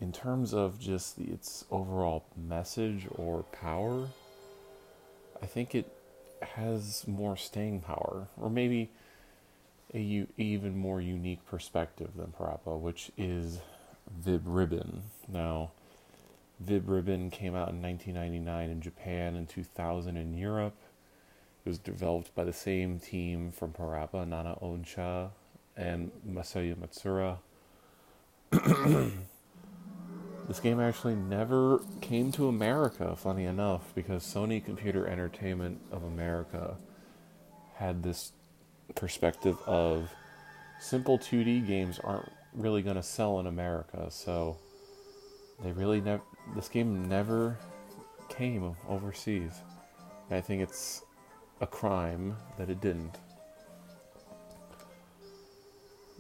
[0.01, 4.09] in terms of just its overall message or power,
[5.43, 5.93] I think it
[6.41, 8.91] has more staying power, or maybe
[9.93, 13.61] a u- even more unique perspective than Parappa, which is
[14.25, 15.03] Vib Ribbon.
[15.29, 15.73] Now,
[16.65, 20.75] Vib Ribbon came out in 1999 in Japan and 2000 in Europe.
[21.65, 25.29] It was developed by the same team from Parappa, NanaOn-Sha
[25.77, 27.39] and Masaya Matsuura.
[30.47, 36.77] this game actually never came to America, funny enough, because Sony Computer Entertainment of America
[37.77, 38.33] had this
[38.95, 40.11] perspective of
[40.79, 44.59] simple 2D games aren't really going to sell in America, so
[45.63, 46.23] they really never
[46.55, 47.57] this game never
[48.29, 49.63] came overseas.
[50.31, 51.03] I think it's
[51.61, 53.19] a crime that it didn't.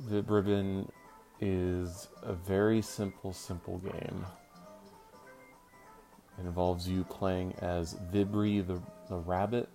[0.08, 0.90] Vib Ribbon
[1.40, 4.26] is a very simple, simple game.
[6.38, 9.68] It involves you playing as Vibri the, the rabbit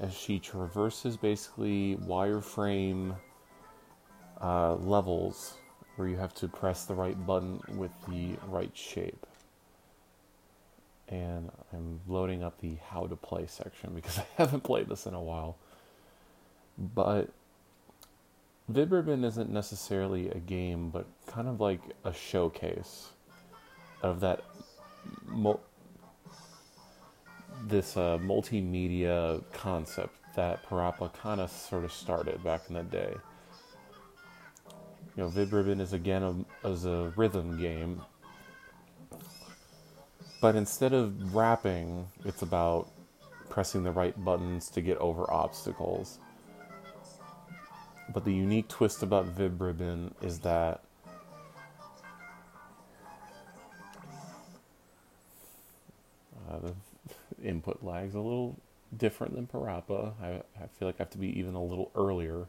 [0.00, 3.16] as she traverses basically wireframe
[4.40, 5.54] uh, levels
[5.96, 9.26] where you have to press the right button with the right shape.
[11.08, 15.14] And I'm loading up the how to play section because I haven't played this in
[15.14, 15.56] a while.
[16.78, 17.30] But
[18.72, 23.10] Vibribbon isn't necessarily a game, but kind of like a showcase
[24.02, 24.42] of that
[27.66, 33.14] this uh, multimedia concept that Parappa kind of sort of started back in the day.
[35.16, 38.02] You know, Vibribbon is again a, is a rhythm game,
[40.44, 42.90] but instead of rapping, it's about
[43.48, 46.18] pressing the right buttons to get over obstacles.
[48.12, 50.82] But the unique twist about Vibribbon is that
[56.50, 56.74] uh, the
[57.42, 58.54] input lag's a little
[58.98, 60.12] different than Parappa.
[60.22, 62.48] I, I feel like I have to be even a little earlier.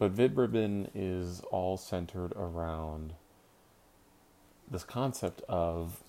[0.00, 3.12] But Vibribbon is all centered around
[4.70, 6.02] this concept of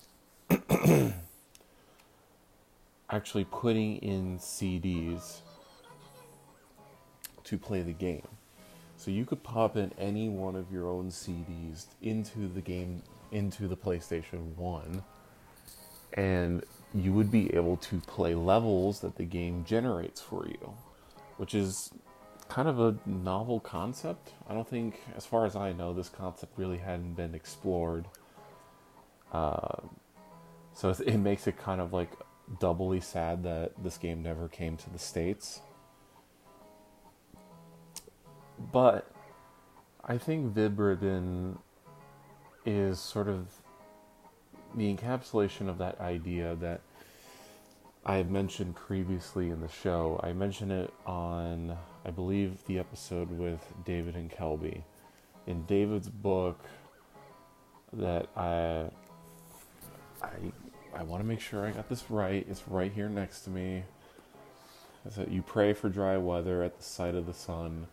[3.10, 5.40] actually putting in CDs
[7.44, 8.26] to play the game.
[8.96, 13.68] So you could pop in any one of your own CDs into the game, into
[13.68, 15.02] the PlayStation 1,
[16.14, 16.64] and
[16.94, 20.72] you would be able to play levels that the game generates for you,
[21.36, 21.90] which is
[22.52, 24.34] kind of a novel concept.
[24.46, 28.06] I don't think, as far as I know, this concept really hadn't been explored.
[29.32, 29.78] Uh,
[30.74, 32.10] so it- makes it kind of like
[32.60, 35.62] doubly sad that this game never came to the States.
[38.70, 39.10] But
[40.04, 41.56] I think Vibribbon
[42.66, 43.46] is sort of
[44.74, 46.82] the encapsulation of that idea that
[48.04, 50.20] I have mentioned previously in the show.
[50.22, 54.82] I mentioned it on, I believe, the episode with David and Kelby.
[55.46, 56.58] In David's book,
[57.92, 58.90] that I,
[60.22, 60.30] I,
[60.94, 62.46] I want to make sure I got this right.
[62.48, 63.84] It's right here next to me.
[65.06, 67.86] Is that you pray for dry weather at the sight of the sun.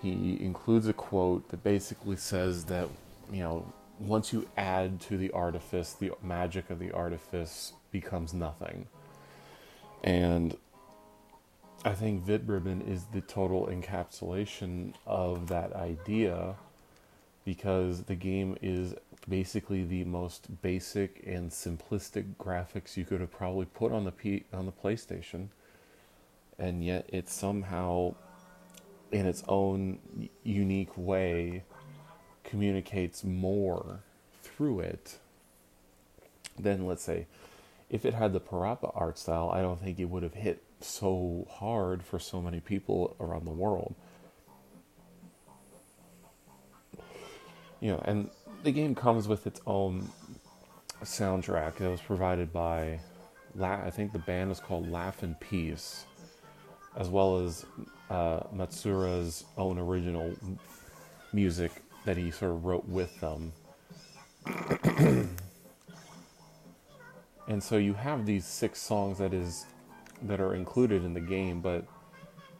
[0.00, 2.88] He includes a quote that basically says that
[3.32, 8.86] you know once you add to the artifice, the magic of the artifice becomes nothing.
[10.02, 10.56] And
[11.84, 16.54] I think Vibribbon is the total encapsulation of that idea
[17.44, 18.94] because the game is
[19.28, 24.44] basically the most basic and simplistic graphics you could have probably put on the P-
[24.52, 25.48] on the PlayStation.
[26.56, 28.14] And yet it somehow
[29.10, 29.98] in its own
[30.44, 31.64] unique way
[32.44, 34.00] communicates more
[34.40, 35.18] through it
[36.56, 37.26] than let's say
[37.90, 41.46] if it had the Parappa art style, I don't think it would have hit so
[41.50, 43.94] hard for so many people around the world.
[47.80, 48.30] You know, and
[48.62, 50.08] the game comes with its own
[51.02, 53.00] soundtrack that was provided by,
[53.56, 56.04] La- I think the band is called Laugh and Peace,
[56.96, 57.66] as well as
[58.10, 60.32] uh, Matsuura's own original
[61.32, 61.72] music
[62.04, 63.52] that he sort of wrote with them.
[67.48, 69.66] and so you have these six songs that is
[70.24, 71.84] that are included in the game, but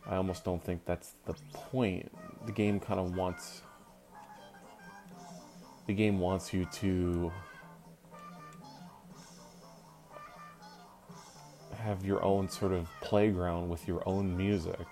[0.07, 2.11] I almost don't think that's the point.
[2.47, 3.63] The game kind of wants
[5.87, 7.33] the game wants you to
[11.79, 14.87] have your own sort of playground with your own music.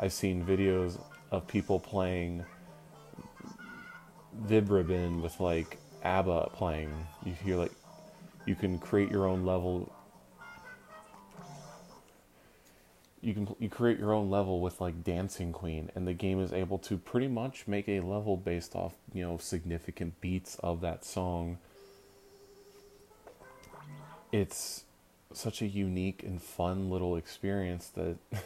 [0.00, 2.44] I've seen videos of people playing
[4.46, 6.92] Vib-Ribbon with like ABBA playing.
[7.24, 7.72] You hear like
[8.48, 9.92] you can create your own level.
[13.20, 16.52] You can you create your own level with like Dancing Queen, and the game is
[16.52, 21.04] able to pretty much make a level based off you know significant beats of that
[21.04, 21.58] song.
[24.32, 24.84] It's
[25.32, 28.16] such a unique and fun little experience that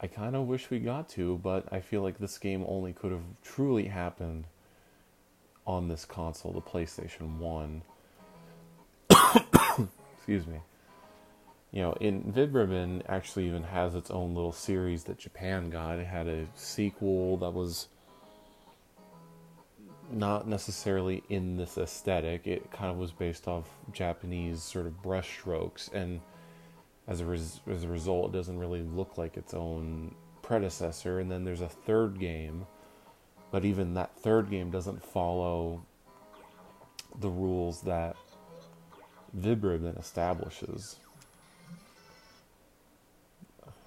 [0.00, 3.12] I kind of wish we got to, but I feel like this game only could
[3.12, 4.44] have truly happened
[5.66, 7.82] on this console, the PlayStation 1.
[10.20, 10.60] Excuse me.
[11.72, 15.98] You know, in Vib-Ribbon actually even has its own little series that Japan got.
[15.98, 17.88] It had a sequel that was
[20.10, 22.46] not necessarily in this aesthetic.
[22.46, 26.20] It kind of was based off Japanese sort of brushstrokes, and
[27.08, 31.20] as a res- as a result, it doesn't really look like its own predecessor.
[31.20, 32.66] And then there's a third game,
[33.50, 35.82] but even that third game doesn't follow
[37.20, 38.16] the rules that
[39.36, 40.96] Vib-Ribbon establishes.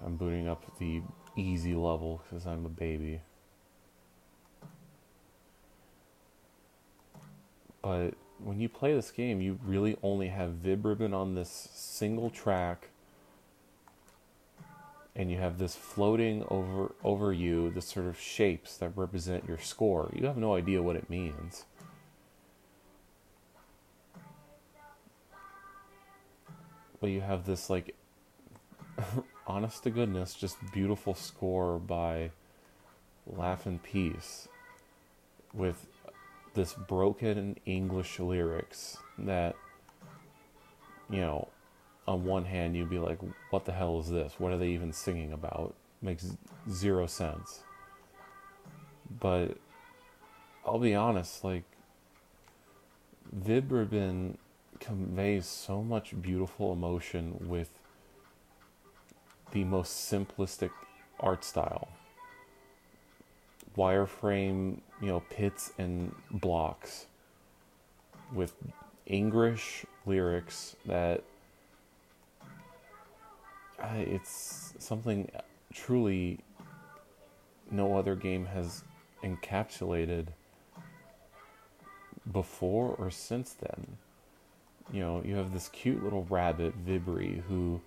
[0.04, 1.02] I'm booting up the
[1.36, 3.20] easy level because I'm a baby.
[7.82, 12.88] But when you play this game, you really only have Vib-Ribbon on this single track,
[15.14, 19.58] and you have this floating over over you, this sort of shapes that represent your
[19.58, 20.10] score.
[20.14, 21.64] You have no idea what it means.
[27.00, 27.94] But you have this like
[29.46, 32.30] honest to goodness, just beautiful score by
[33.26, 34.48] Laugh and Peace
[35.52, 35.86] with
[36.54, 39.56] this broken English lyrics that,
[41.10, 41.48] you know,
[42.06, 43.18] on one hand you'd be like,
[43.50, 44.34] what the hell is this?
[44.38, 45.74] What are they even singing about?
[46.02, 46.36] Makes
[46.70, 47.62] zero sense.
[49.20, 49.56] But
[50.64, 51.64] I'll be honest, like,
[53.36, 54.38] Vib-Ribbon
[54.84, 57.70] conveys so much beautiful emotion with
[59.52, 60.70] the most simplistic
[61.20, 61.88] art style.
[63.76, 67.06] Wireframe, you know, pits and blocks
[68.32, 68.54] with
[69.06, 71.22] English lyrics that
[73.80, 75.30] uh, it's something
[75.72, 76.38] truly
[77.70, 78.84] no other game has
[79.22, 80.28] encapsulated
[82.30, 83.98] before or since then.
[84.92, 87.80] You know, you have this cute little rabbit, Vibri, who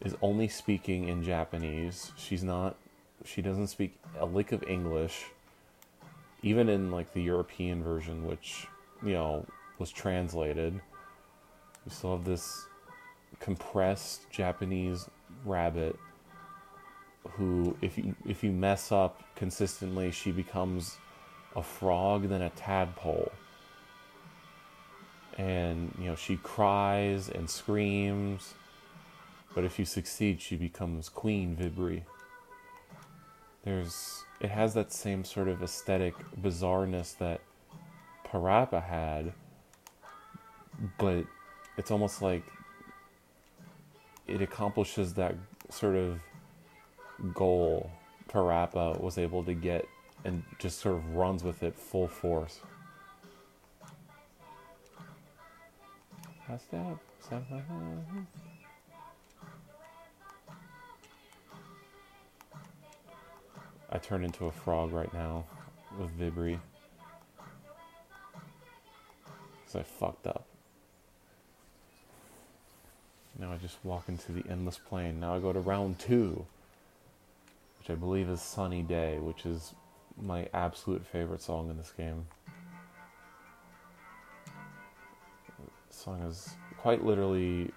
[0.00, 2.12] is only speaking in Japanese.
[2.16, 2.76] She's not
[3.24, 5.24] she doesn't speak a lick of English.
[6.42, 8.66] Even in like the European version, which,
[9.02, 9.46] you know,
[9.78, 10.74] was translated.
[10.74, 12.66] You still have this
[13.40, 15.08] compressed Japanese
[15.44, 15.98] rabbit
[17.32, 20.98] who if you if you mess up consistently she becomes
[21.56, 23.32] a frog then a tadpole
[25.36, 28.54] and you know she cries and screams
[29.54, 32.02] but if you succeed she becomes queen vibri
[33.64, 37.40] there's it has that same sort of aesthetic bizarreness that
[38.26, 39.32] parappa had
[40.98, 41.24] but
[41.76, 42.44] it's almost like
[44.26, 45.34] it accomplishes that
[45.70, 46.20] sort of
[47.34, 47.90] goal
[48.28, 49.86] Parappa was able to get
[50.24, 52.60] and just sort of runs with it full force.
[56.44, 57.42] Step, step,
[63.90, 65.44] I turn into a frog right now
[65.98, 66.58] with Vibri.
[69.64, 70.44] Because I fucked up.
[73.38, 75.20] Now I just walk into the endless plain.
[75.20, 76.44] Now I go to round two,
[77.78, 79.74] which I believe is Sunny Day, which is
[80.20, 82.26] my absolute favorite song in this game.
[86.04, 87.70] Song is quite literally,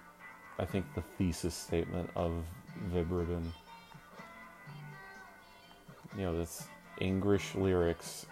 [0.58, 2.44] I think, the thesis statement of
[2.92, 3.54] Vib-Ribbon.
[6.14, 6.66] You know, this
[7.00, 8.26] English lyrics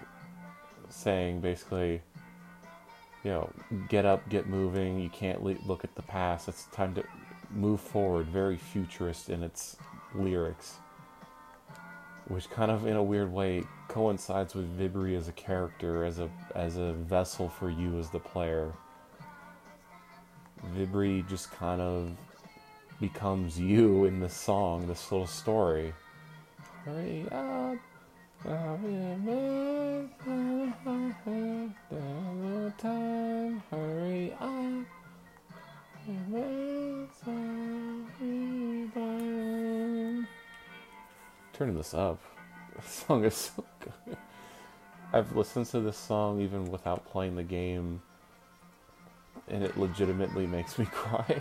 [0.91, 2.03] saying basically,
[3.25, 3.51] you know,
[3.89, 4.99] get up, get moving.
[4.99, 6.47] You can't le- look at the past.
[6.47, 7.05] It's time to
[7.51, 8.27] move forward.
[8.27, 9.79] Very futurist in its
[10.15, 10.75] lyrics,
[12.29, 16.29] which kind of, in a weird way, coincides with Vibri as a character, as a
[16.55, 18.75] as a vessel for you as the player.
[20.75, 22.11] Vibri just kind of
[23.01, 25.93] becomes you in the song, this little story.
[26.85, 27.79] Hurry up.
[28.45, 30.09] No
[32.79, 34.87] time, hurry up.
[36.09, 36.13] Uh,
[41.53, 42.21] Turning this up.
[42.77, 44.17] This song is so good.
[45.11, 48.03] I've listened to this song even without playing the game,
[49.49, 51.41] and it legitimately makes me cry.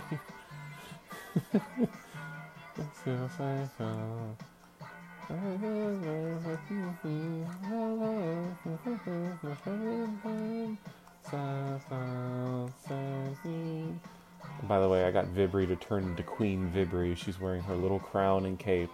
[14.62, 17.16] By the way, I got Vibri to turn into Queen Vibri.
[17.16, 18.90] She's wearing her little crown and cape.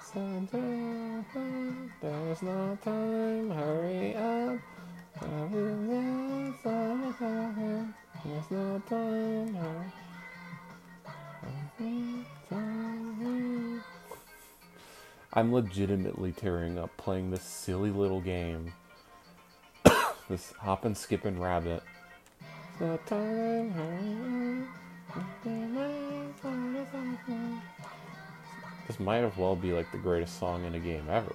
[0.00, 1.24] Santa,
[2.00, 4.58] there's no time, hurry up.
[15.32, 18.72] I'm legitimately tearing up playing this silly little game.
[20.28, 21.82] this hop and skip and rabbit.
[28.86, 31.34] This might as well be like the greatest song in a game ever.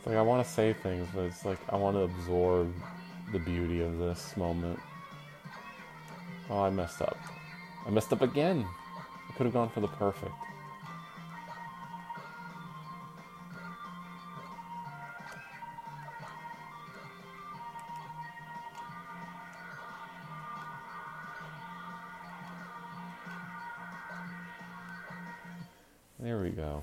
[0.00, 2.72] It's like I want to say things, but it's like I want to absorb
[3.32, 4.80] the beauty of this moment.
[6.48, 7.18] Oh, I messed up.
[7.86, 8.66] I messed up again.
[9.28, 10.32] I could have gone for the perfect.
[26.18, 26.82] There we go.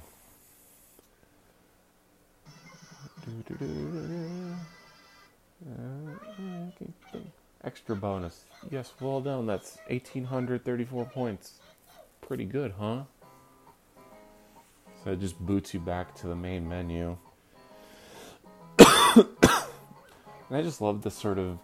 [7.88, 8.43] Extra bonus.
[8.69, 9.45] Yes, well done.
[9.45, 11.53] That's 1,834 points.
[12.19, 13.03] Pretty good, huh?
[15.05, 17.15] So it just boots you back to the main menu.
[18.77, 19.25] and
[20.51, 21.59] I just love this sort of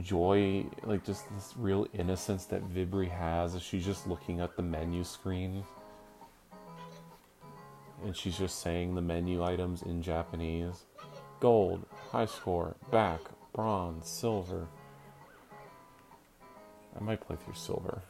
[0.00, 4.64] joy, like just this real innocence that Vibri has as she's just looking at the
[4.64, 5.62] menu screen
[8.04, 10.86] and she's just saying the menu items in Japanese
[11.38, 13.20] gold, high score, back,
[13.52, 14.66] bronze, silver.
[16.96, 18.02] I might play through silver.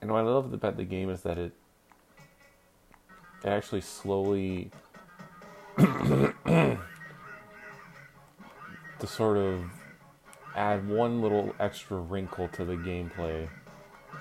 [0.00, 1.52] And what I love about the game is that it
[3.44, 4.70] it actually slowly
[5.78, 6.78] to
[9.04, 9.64] sort of
[10.54, 13.48] add one little extra wrinkle to the gameplay.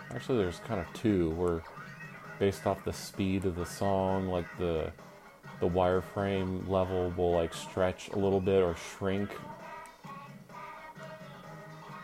[0.10, 1.62] Actually, there's kind of two where,
[2.40, 4.92] based off the speed of the song, like the
[5.62, 9.30] the wireframe level will like stretch a little bit or shrink.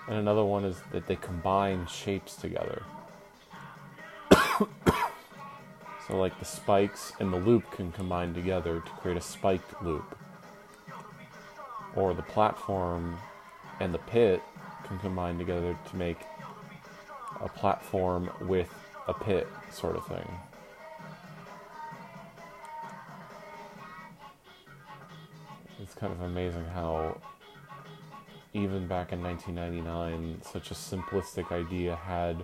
[0.07, 2.83] And another one is that they combine shapes together.
[6.07, 10.17] so like the spikes and the loop can combine together to create a spiked loop.
[11.95, 13.17] Or the platform
[13.79, 14.41] and the pit
[14.85, 16.19] can combine together to make
[17.41, 18.69] a platform with
[19.07, 20.29] a pit sort of thing.
[25.87, 27.17] It's kind of amazing how
[28.53, 32.43] even back in 1999 such a simplistic idea had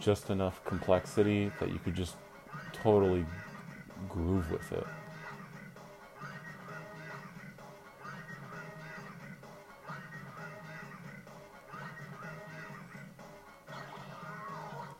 [0.00, 2.16] just enough complexity that you could just
[2.72, 3.24] totally
[4.08, 4.84] groove with it.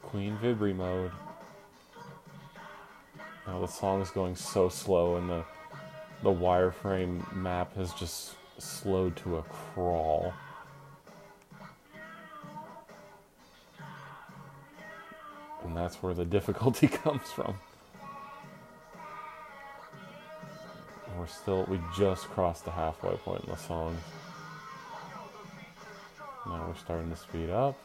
[0.02, 1.10] Queen Vibri mode.
[3.48, 5.44] Now the song is going so slow and the
[6.22, 10.32] the wireframe map has just slowed to a crawl.
[15.64, 17.54] And that's where the difficulty comes from.
[21.18, 23.96] We're still, we just crossed the halfway point in the song.
[26.46, 27.76] Now we're starting to speed up.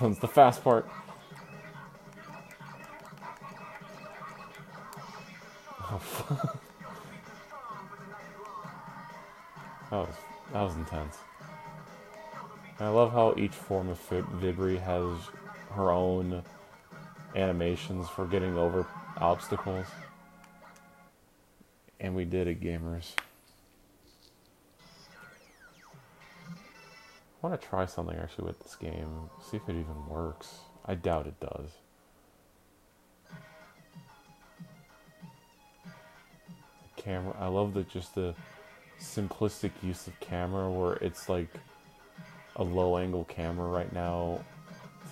[0.00, 0.88] One's the fast part.
[9.90, 10.14] That was
[10.52, 11.16] that was intense.
[12.78, 15.18] I love how each form of Vib- Vibri has
[15.72, 16.42] her own
[17.34, 18.86] animations for getting over
[19.16, 19.86] obstacles.
[22.00, 23.12] And we did it, gamers.
[27.42, 29.30] I want to try something actually with this game.
[29.48, 30.58] See if it even works.
[30.84, 31.70] I doubt it does.
[36.96, 37.36] Camera.
[37.38, 38.34] I love the just the
[39.00, 41.48] simplistic use of camera where it's like
[42.56, 44.40] a low angle camera right now.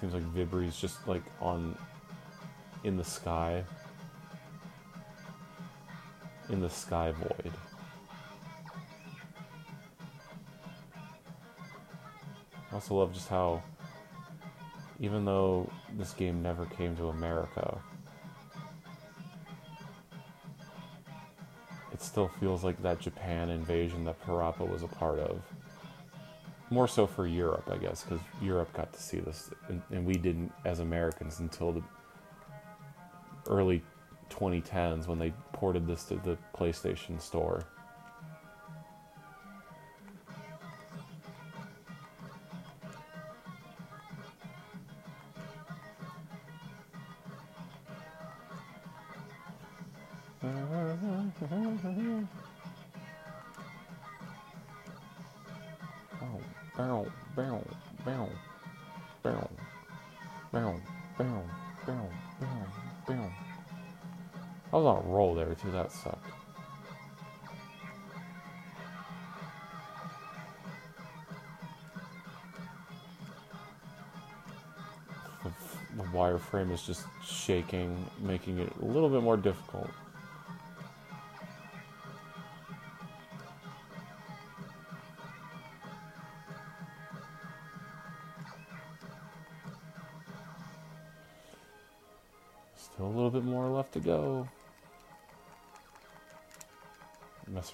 [0.01, 1.79] Seems like Vibri's just like on
[2.83, 3.63] in the sky.
[6.49, 7.53] In the sky void.
[12.77, 13.63] Also love just how
[15.01, 17.79] even though this game never came to America,
[21.91, 25.41] it still feels like that Japan invasion that Parappa was a part of.
[26.69, 30.13] More so for Europe, I guess, because Europe got to see this, and, and we
[30.13, 31.83] didn't as Americans until the
[33.47, 33.83] early
[34.29, 37.65] 2010s when they ported this to the PlayStation Store.
[65.87, 66.31] That sucked.
[75.45, 75.53] The,
[75.97, 79.89] the wireframe is just shaking, making it a little bit more difficult.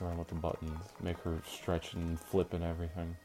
[0.03, 3.17] Around with the buttons, make her stretch and flip and everything.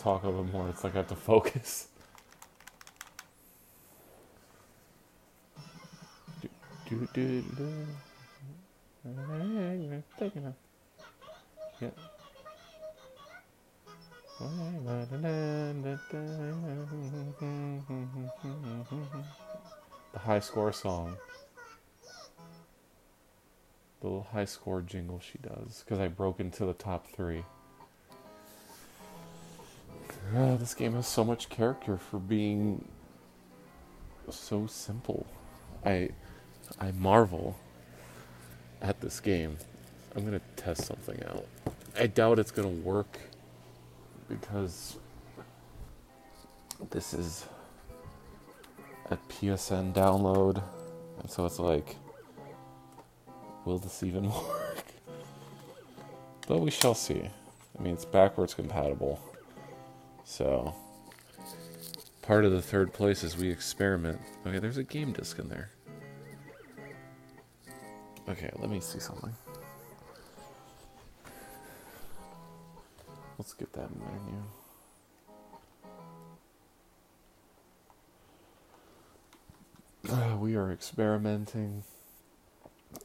[0.00, 0.68] Talk a little more.
[0.68, 1.88] It's like I have to focus.
[6.88, 7.86] Do, do, do.
[11.80, 11.90] Yeah.
[20.12, 21.16] The high score song.
[24.00, 25.84] The little high score jingle she does.
[25.84, 27.44] Because I broke into the top three.
[30.36, 32.86] Ah, this game has so much character for being
[34.28, 35.26] so simple.
[35.84, 36.10] I
[36.78, 37.56] I marvel
[38.80, 39.56] at this game.
[40.14, 41.46] I'm gonna test something out.
[41.98, 43.18] I doubt it's gonna work
[44.28, 44.96] because
[46.90, 47.46] this is
[49.10, 50.62] a PSN download,
[51.18, 51.96] and so it's like,
[53.64, 54.84] will this even work?
[56.46, 57.28] But we shall see.
[57.78, 59.20] I mean, it's backwards compatible,
[60.30, 60.72] so
[62.22, 64.20] part of the third place is we experiment.
[64.46, 65.70] Okay, there's a game disc in there.
[68.28, 69.34] Okay, let me see something.
[73.38, 74.42] Let's get that menu.
[80.08, 81.82] Uh, we are experimenting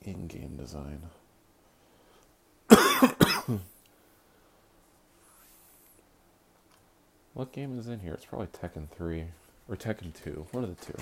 [0.04, 1.02] in game design.
[7.36, 8.14] What game is in here?
[8.14, 9.26] It's probably Tekken 3
[9.70, 10.48] or Tekken 2.
[10.52, 10.98] One of the two.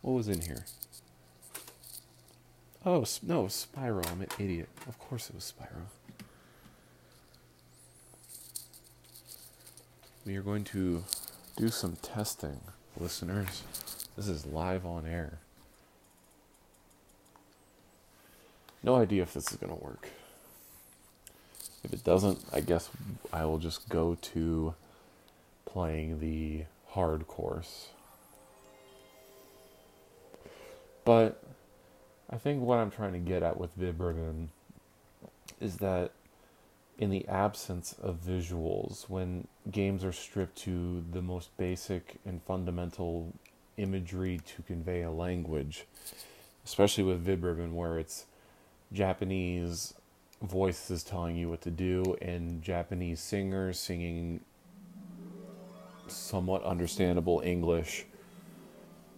[0.00, 0.64] What was in here?
[2.84, 4.10] Oh, no, Spyro.
[4.10, 4.70] I'm an idiot.
[4.88, 5.84] Of course it was Spyro.
[10.24, 11.04] We are going to
[11.56, 12.60] do some testing,
[12.98, 13.62] listeners.
[14.16, 15.40] This is live on air.
[18.82, 20.08] No idea if this is going to work.
[21.84, 22.88] If it doesn't, I guess
[23.30, 24.74] I will just go to
[25.72, 27.88] playing the hard course.
[31.04, 31.42] But
[32.30, 34.50] I think what I'm trying to get at with Vib-Ribbon
[35.60, 36.12] is that
[36.98, 43.32] in the absence of visuals, when games are stripped to the most basic and fundamental
[43.76, 45.86] imagery to convey a language,
[46.64, 48.26] especially with Vib-Ribbon, where it's
[48.92, 49.94] Japanese
[50.42, 54.40] voices telling you what to do and Japanese singers singing
[56.12, 58.06] somewhat understandable English.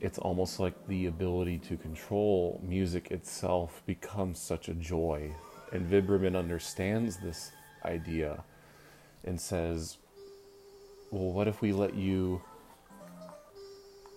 [0.00, 5.34] It's almost like the ability to control music itself becomes such a joy.
[5.72, 7.52] And Vib-Ribbon understands this
[7.84, 8.44] idea
[9.24, 9.98] and says,
[11.10, 12.42] Well, what if we let you.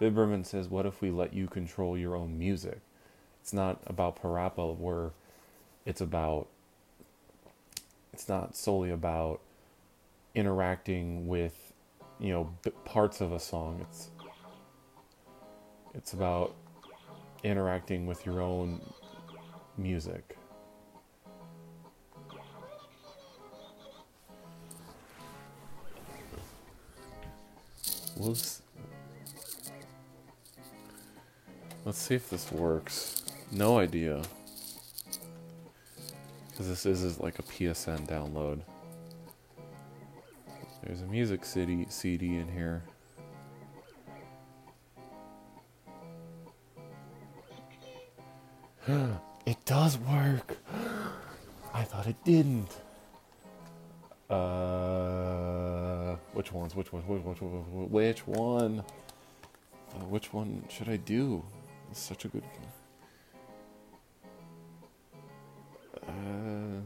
[0.00, 2.80] Vib-Ribbon says, What if we let you control your own music?
[3.42, 5.12] It's not about Parappa where
[5.86, 6.48] it's about.
[8.12, 9.40] It's not solely about
[10.34, 11.72] interacting with,
[12.18, 13.84] you know, parts of a song.
[13.88, 14.10] It's.
[15.92, 16.54] It's about
[17.42, 18.80] interacting with your own
[19.76, 20.36] music.
[28.16, 28.62] Let's,
[31.84, 33.24] let's see if this works.
[33.50, 34.22] No idea.
[36.50, 38.60] Because this is, is like a PSN download.
[40.82, 42.82] There's a Music City CD in here.
[49.46, 50.56] it does work.
[51.74, 52.80] I thought it didn't.
[54.30, 56.74] Uh, which ones?
[56.74, 57.04] Which ones?
[57.06, 57.40] Which, which,
[57.90, 58.82] which, one?
[59.92, 61.44] Uh, which one should I do?
[61.90, 62.68] It's such a good one.
[66.08, 66.80] Uh,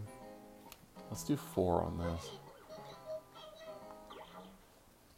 [1.10, 2.30] let's do four on this.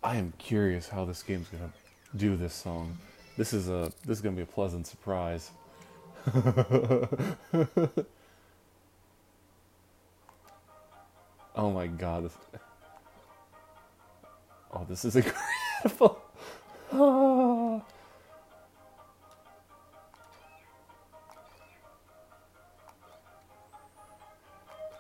[0.07, 1.73] I am curious how this game's gonna
[2.15, 2.97] do this song.
[3.37, 5.51] This is a this is gonna be a pleasant surprise.
[11.57, 12.27] oh my god.
[12.27, 12.37] This...
[14.73, 15.17] Oh, this is
[15.83, 16.23] incredible.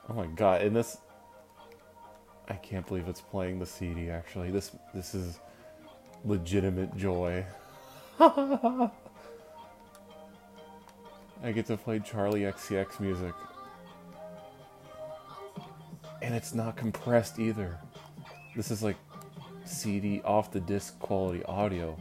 [0.09, 0.99] Oh my god, and this
[2.49, 4.51] I can't believe it's playing the CD actually.
[4.51, 5.41] This this is
[6.25, 7.45] legitimate joy.
[8.21, 8.91] I
[11.53, 13.35] get to play Charli XCX music.
[16.23, 17.79] And it's not compressed either.
[18.57, 18.97] This is like
[19.65, 21.97] CD off the disc quality audio.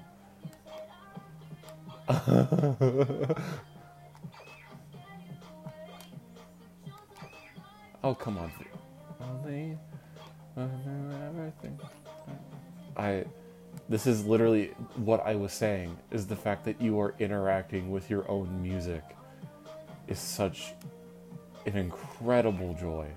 [8.03, 8.51] oh, come on.
[10.57, 11.79] Only everything.
[12.95, 13.25] I
[13.89, 18.09] this is literally what I was saying is the fact that you are interacting with
[18.09, 19.03] your own music
[20.07, 20.73] is such
[21.65, 23.07] an incredible joy.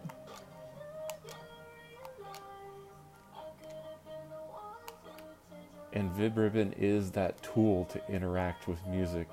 [5.93, 9.29] And VibRibbon is that tool to interact with music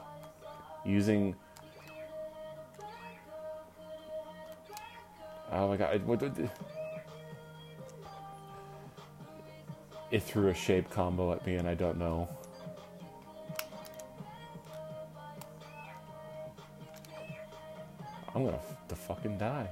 [0.85, 1.35] using.
[5.51, 6.05] Oh my god!
[6.05, 6.49] What, what,
[10.15, 12.29] it threw a shape combo at me and I don't know.
[18.33, 18.57] I'm gonna
[18.87, 19.67] to fucking die.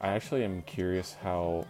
[0.00, 1.64] I actually am curious how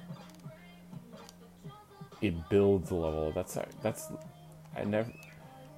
[2.22, 3.30] it builds the level.
[3.32, 4.08] That's that's
[4.74, 5.12] I never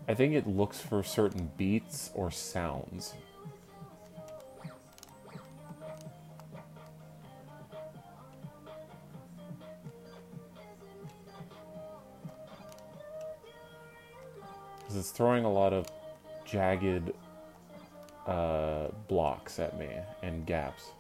[0.07, 3.15] I think it looks for certain beats or sounds.
[14.81, 15.87] Because it's throwing a lot of
[16.45, 17.13] jagged
[18.27, 19.89] uh, blocks at me
[20.23, 20.91] and gaps.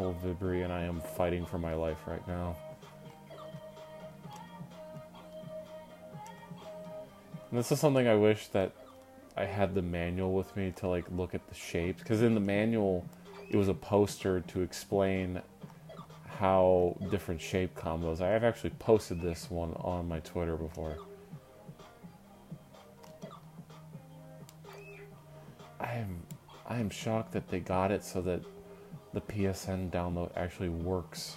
[0.00, 2.56] I'm Vibri and I am fighting for my life right now.
[7.50, 8.72] And this is something I wish that
[9.36, 12.40] I had the manual with me to like look at the shapes because in the
[12.40, 13.08] manual
[13.50, 15.40] it was a poster to explain
[16.26, 18.20] how different shape combos.
[18.20, 20.96] I have actually posted this one on my Twitter before.
[25.80, 26.22] I am
[26.66, 28.42] I am shocked that they got it so that
[29.12, 31.36] the PSN download actually works.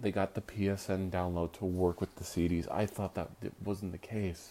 [0.00, 2.70] They got the PSN download to work with the CDs.
[2.70, 3.30] I thought that
[3.64, 4.50] wasn't the case.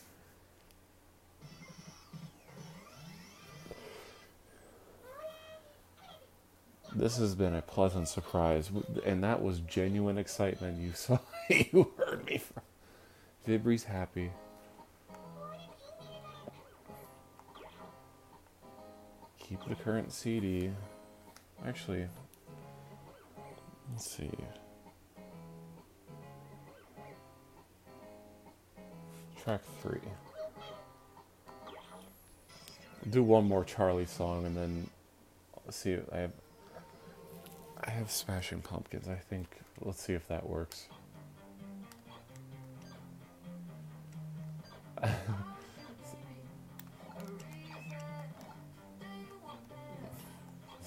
[6.96, 8.72] This has been a pleasant surprise,
[9.06, 10.80] and that was genuine excitement.
[10.80, 11.20] You saw,
[11.50, 12.38] you heard me.
[12.38, 12.64] From.
[13.46, 14.32] Vibri's happy.
[19.68, 20.70] The current CD.
[21.66, 22.08] Actually,
[23.92, 24.30] let's see.
[29.44, 30.00] Track three.
[33.10, 34.90] Do one more Charli song and then
[35.70, 35.98] see.
[36.12, 36.32] I have
[37.84, 39.08] I have Smashing Pumpkins.
[39.08, 39.48] I think
[39.82, 40.88] let's see if that works.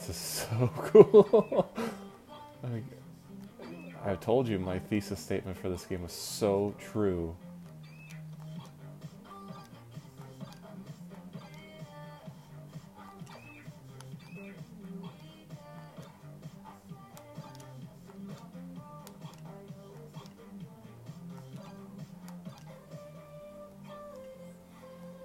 [0.09, 1.71] This is so cool.
[2.63, 2.83] Like,
[4.07, 7.37] I told you my thesis statement for this game was so true.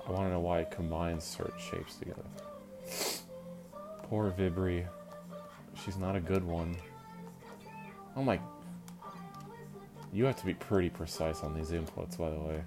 [0.05, 2.42] I want to know why it combines certain shapes together.
[4.38, 4.86] Vibri.
[5.84, 6.75] She's not a good one.
[8.15, 8.39] Oh my.
[10.11, 12.61] You have to be pretty precise on these inputs, by the way.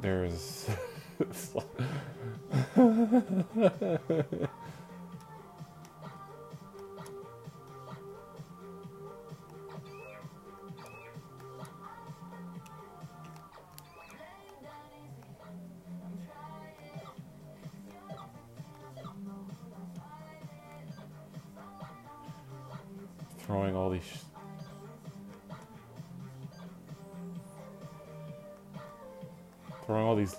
[0.00, 0.68] There's.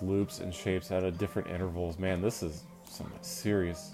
[0.02, 1.98] loops and shapes at different intervals.
[1.98, 3.92] Man, this is some serious.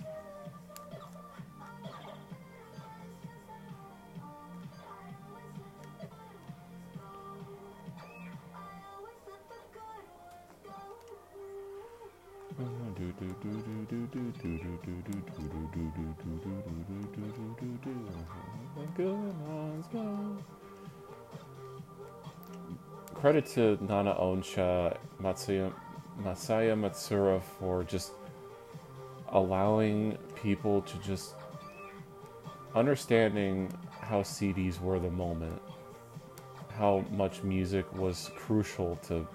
[23.15, 25.73] Credit to NanaOn-Sha, Matsuya,
[26.29, 28.13] Masaya Matsuura for just
[29.31, 31.35] allowing people to just
[32.75, 33.73] understanding
[34.03, 35.59] how CDs were the moment,
[36.77, 39.27] how much music was crucial to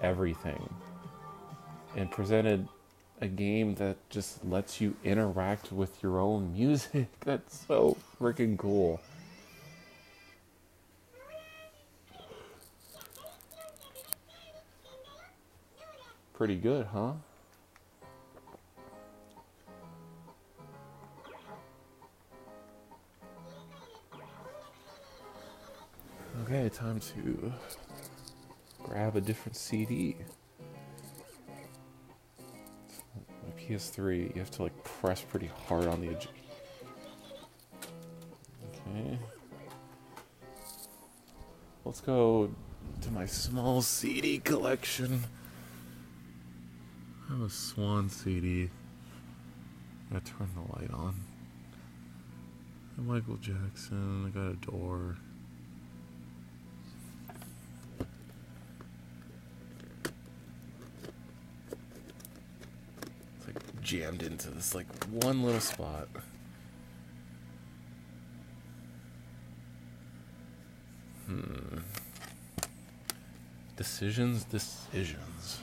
[0.00, 0.72] everything,
[1.94, 2.66] and presented
[3.20, 7.08] a game that just lets you interact with your own music.
[7.20, 8.98] That's so freaking cool.
[16.48, 17.12] Pretty good, huh?
[26.44, 27.52] Okay, time to
[28.82, 30.16] grab a different CD.
[33.18, 36.28] My PS3, you have to like press pretty hard on the edge.
[38.72, 39.18] Okay.
[41.84, 42.50] Let's go
[43.02, 45.24] to my small CD collection.
[47.38, 48.68] Have a Swan CD.
[50.12, 51.14] I turn the light on.
[52.96, 54.26] Michael Jackson.
[54.26, 55.16] I got a door.
[63.36, 66.08] It's like jammed into this like one little spot.
[71.28, 71.78] Hmm.
[73.76, 75.60] Decisions, decisions.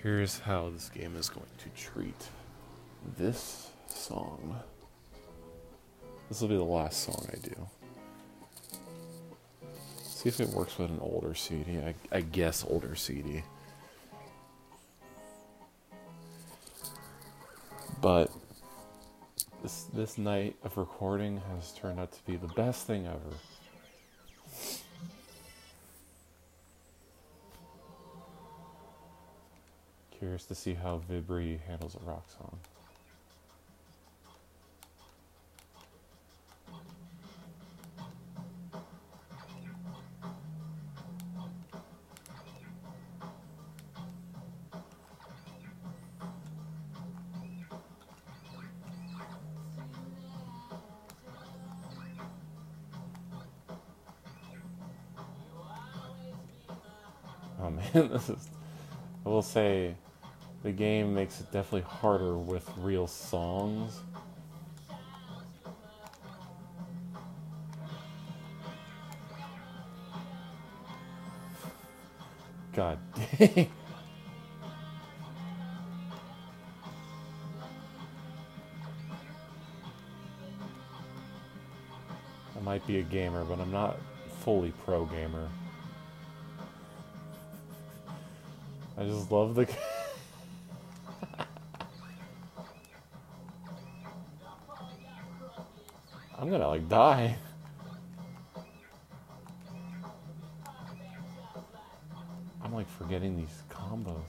[0.00, 2.28] Curious how this game is going to treat
[3.18, 4.58] this song.
[6.28, 7.68] This will be the last song I do.
[10.02, 11.80] See if it works with an older CD.
[11.80, 13.42] I, I guess older CD.
[18.00, 18.30] But
[19.62, 23.36] this this night of recording has turned out to be the best thing ever.
[30.40, 32.58] Curious to see how Vibri handles a rock song.
[57.62, 58.48] Oh man, this is.
[59.26, 59.94] I will say,
[60.62, 64.00] the game makes it definitely harder with real songs.
[72.74, 72.98] God
[73.38, 73.68] dang.
[82.56, 83.98] I might be a gamer, but I'm not
[84.40, 85.48] fully pro gamer.
[88.98, 89.66] I just love the.
[96.80, 97.36] like die.
[102.62, 104.16] I'm like forgetting these combos.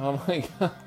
[0.00, 0.77] Oh my god.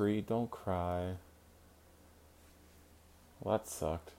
[0.00, 1.12] Don't cry.
[3.40, 4.12] Well, that sucked.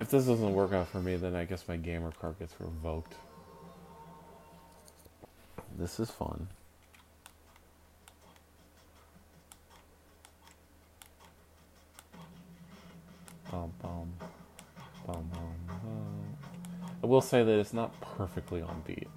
[0.00, 3.14] If this doesn't work out for me, then I guess my gamer card gets revoked.
[5.76, 6.46] This is fun.
[13.50, 14.12] Bum, bum,
[15.08, 15.30] bum.
[17.02, 19.08] I will say that it's not perfectly on beat.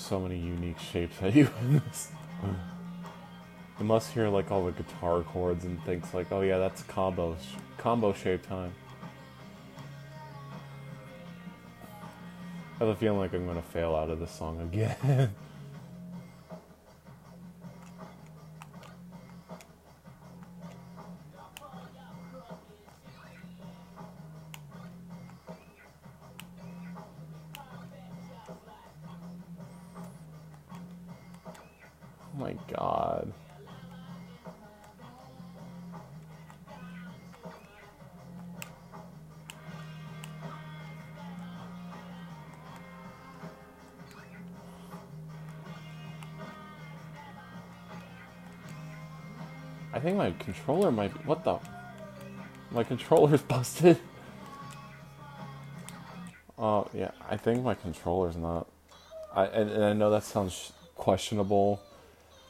[0.00, 1.48] So many unique shapes that you.
[3.78, 7.34] It must hear like all the guitar chords and thinks like, oh yeah, that's combo
[7.40, 8.74] sh- combo shape time.
[12.74, 15.34] I have a feeling like I'm gonna fail out of this song again.
[32.40, 33.32] my god.
[49.92, 51.20] I think my controller might be.
[51.26, 51.58] What the?
[52.70, 53.98] My controller's busted.
[56.58, 57.10] Oh, yeah.
[57.28, 58.66] I think my controller's not.
[59.34, 61.82] I, and, and I know that sounds questionable,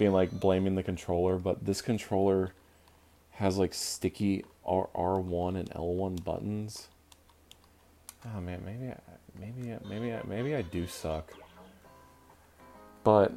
[0.01, 2.55] being like blaming the controller, but this controller
[3.33, 6.89] has like sticky R R1 and L1 buttons.
[8.25, 8.99] Oh man, maybe I,
[9.39, 11.35] maybe I, maybe I, maybe I do suck.
[13.05, 13.31] But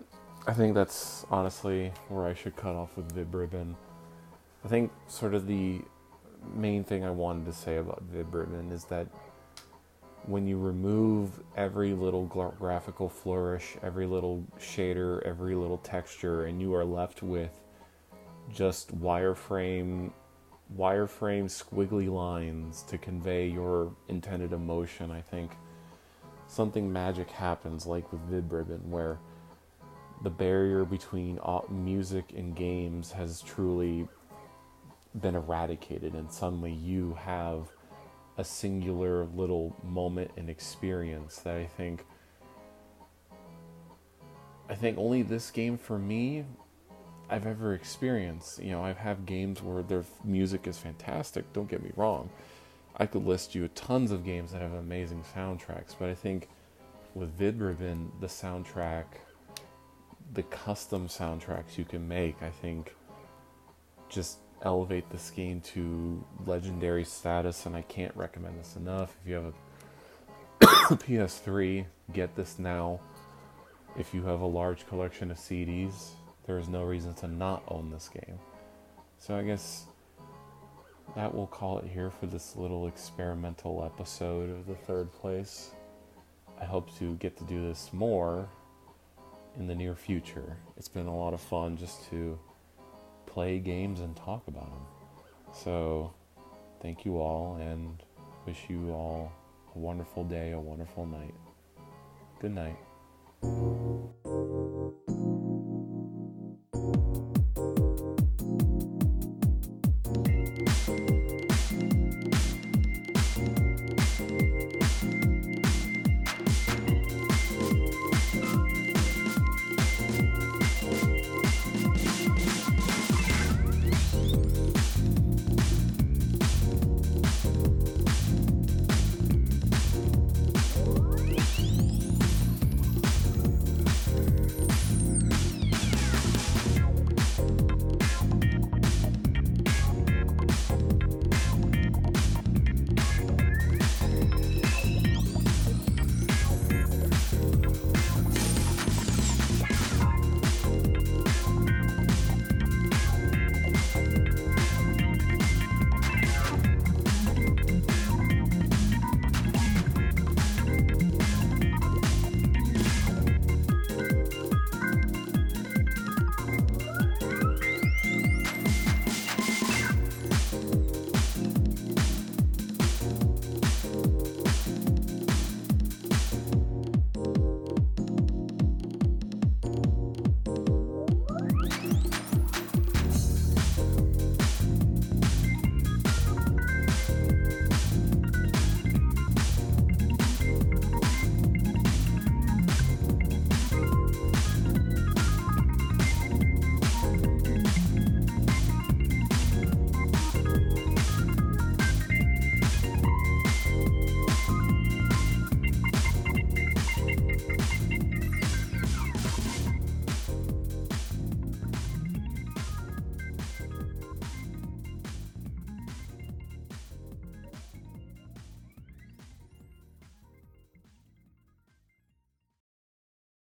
[0.48, 3.76] I think that's honestly where I should cut off with Vib-Ribbon.
[4.64, 5.82] I think sort of the
[6.56, 9.08] main thing I wanted to say about Vib-Ribbon is that
[10.26, 16.62] when you remove every little gra- graphical flourish, every little shader, every little texture, and
[16.62, 17.52] you are left with
[18.52, 20.12] just wireframe,
[20.78, 25.52] wireframe squiggly lines to convey your intended emotion, I think
[26.48, 29.20] something magic happens, like with Vib-Ribbon, where
[30.24, 31.40] the barrier between
[31.70, 34.08] music and games has truly
[35.20, 37.73] been eradicated, and suddenly you have
[38.38, 42.06] a singular little moment and experience that I think
[44.70, 46.46] I think only this game for me
[47.30, 48.62] I've ever experienced.
[48.62, 52.30] You know, I've had games where their music is fantastic, don't get me wrong.
[52.98, 56.48] I could list you tons of games that have amazing soundtracks, but I think
[57.16, 59.06] with Vib-Ribbon, the soundtrack,
[60.34, 62.96] the custom soundtracks you can make, I think
[64.10, 69.16] just elevate this game to legendary status, and I can't recommend this enough.
[69.22, 73.00] If you have a PS3, get this now.
[73.98, 76.12] If you have a large collection of CDs,
[76.46, 78.40] there is no reason to not own this game.
[79.20, 79.86] So I guess
[81.16, 85.72] that will call it here for this little experimental episode of the third place.
[86.60, 88.50] I hope to get to do this more
[89.58, 90.58] in the near future.
[90.78, 92.40] It's been a lot of fun just to
[93.34, 94.86] play games and talk about them.
[95.52, 96.14] So,
[96.82, 98.02] thank you all and
[98.46, 99.32] wish you all
[99.76, 101.34] a wonderful day, a wonderful night.
[102.40, 102.78] Good night.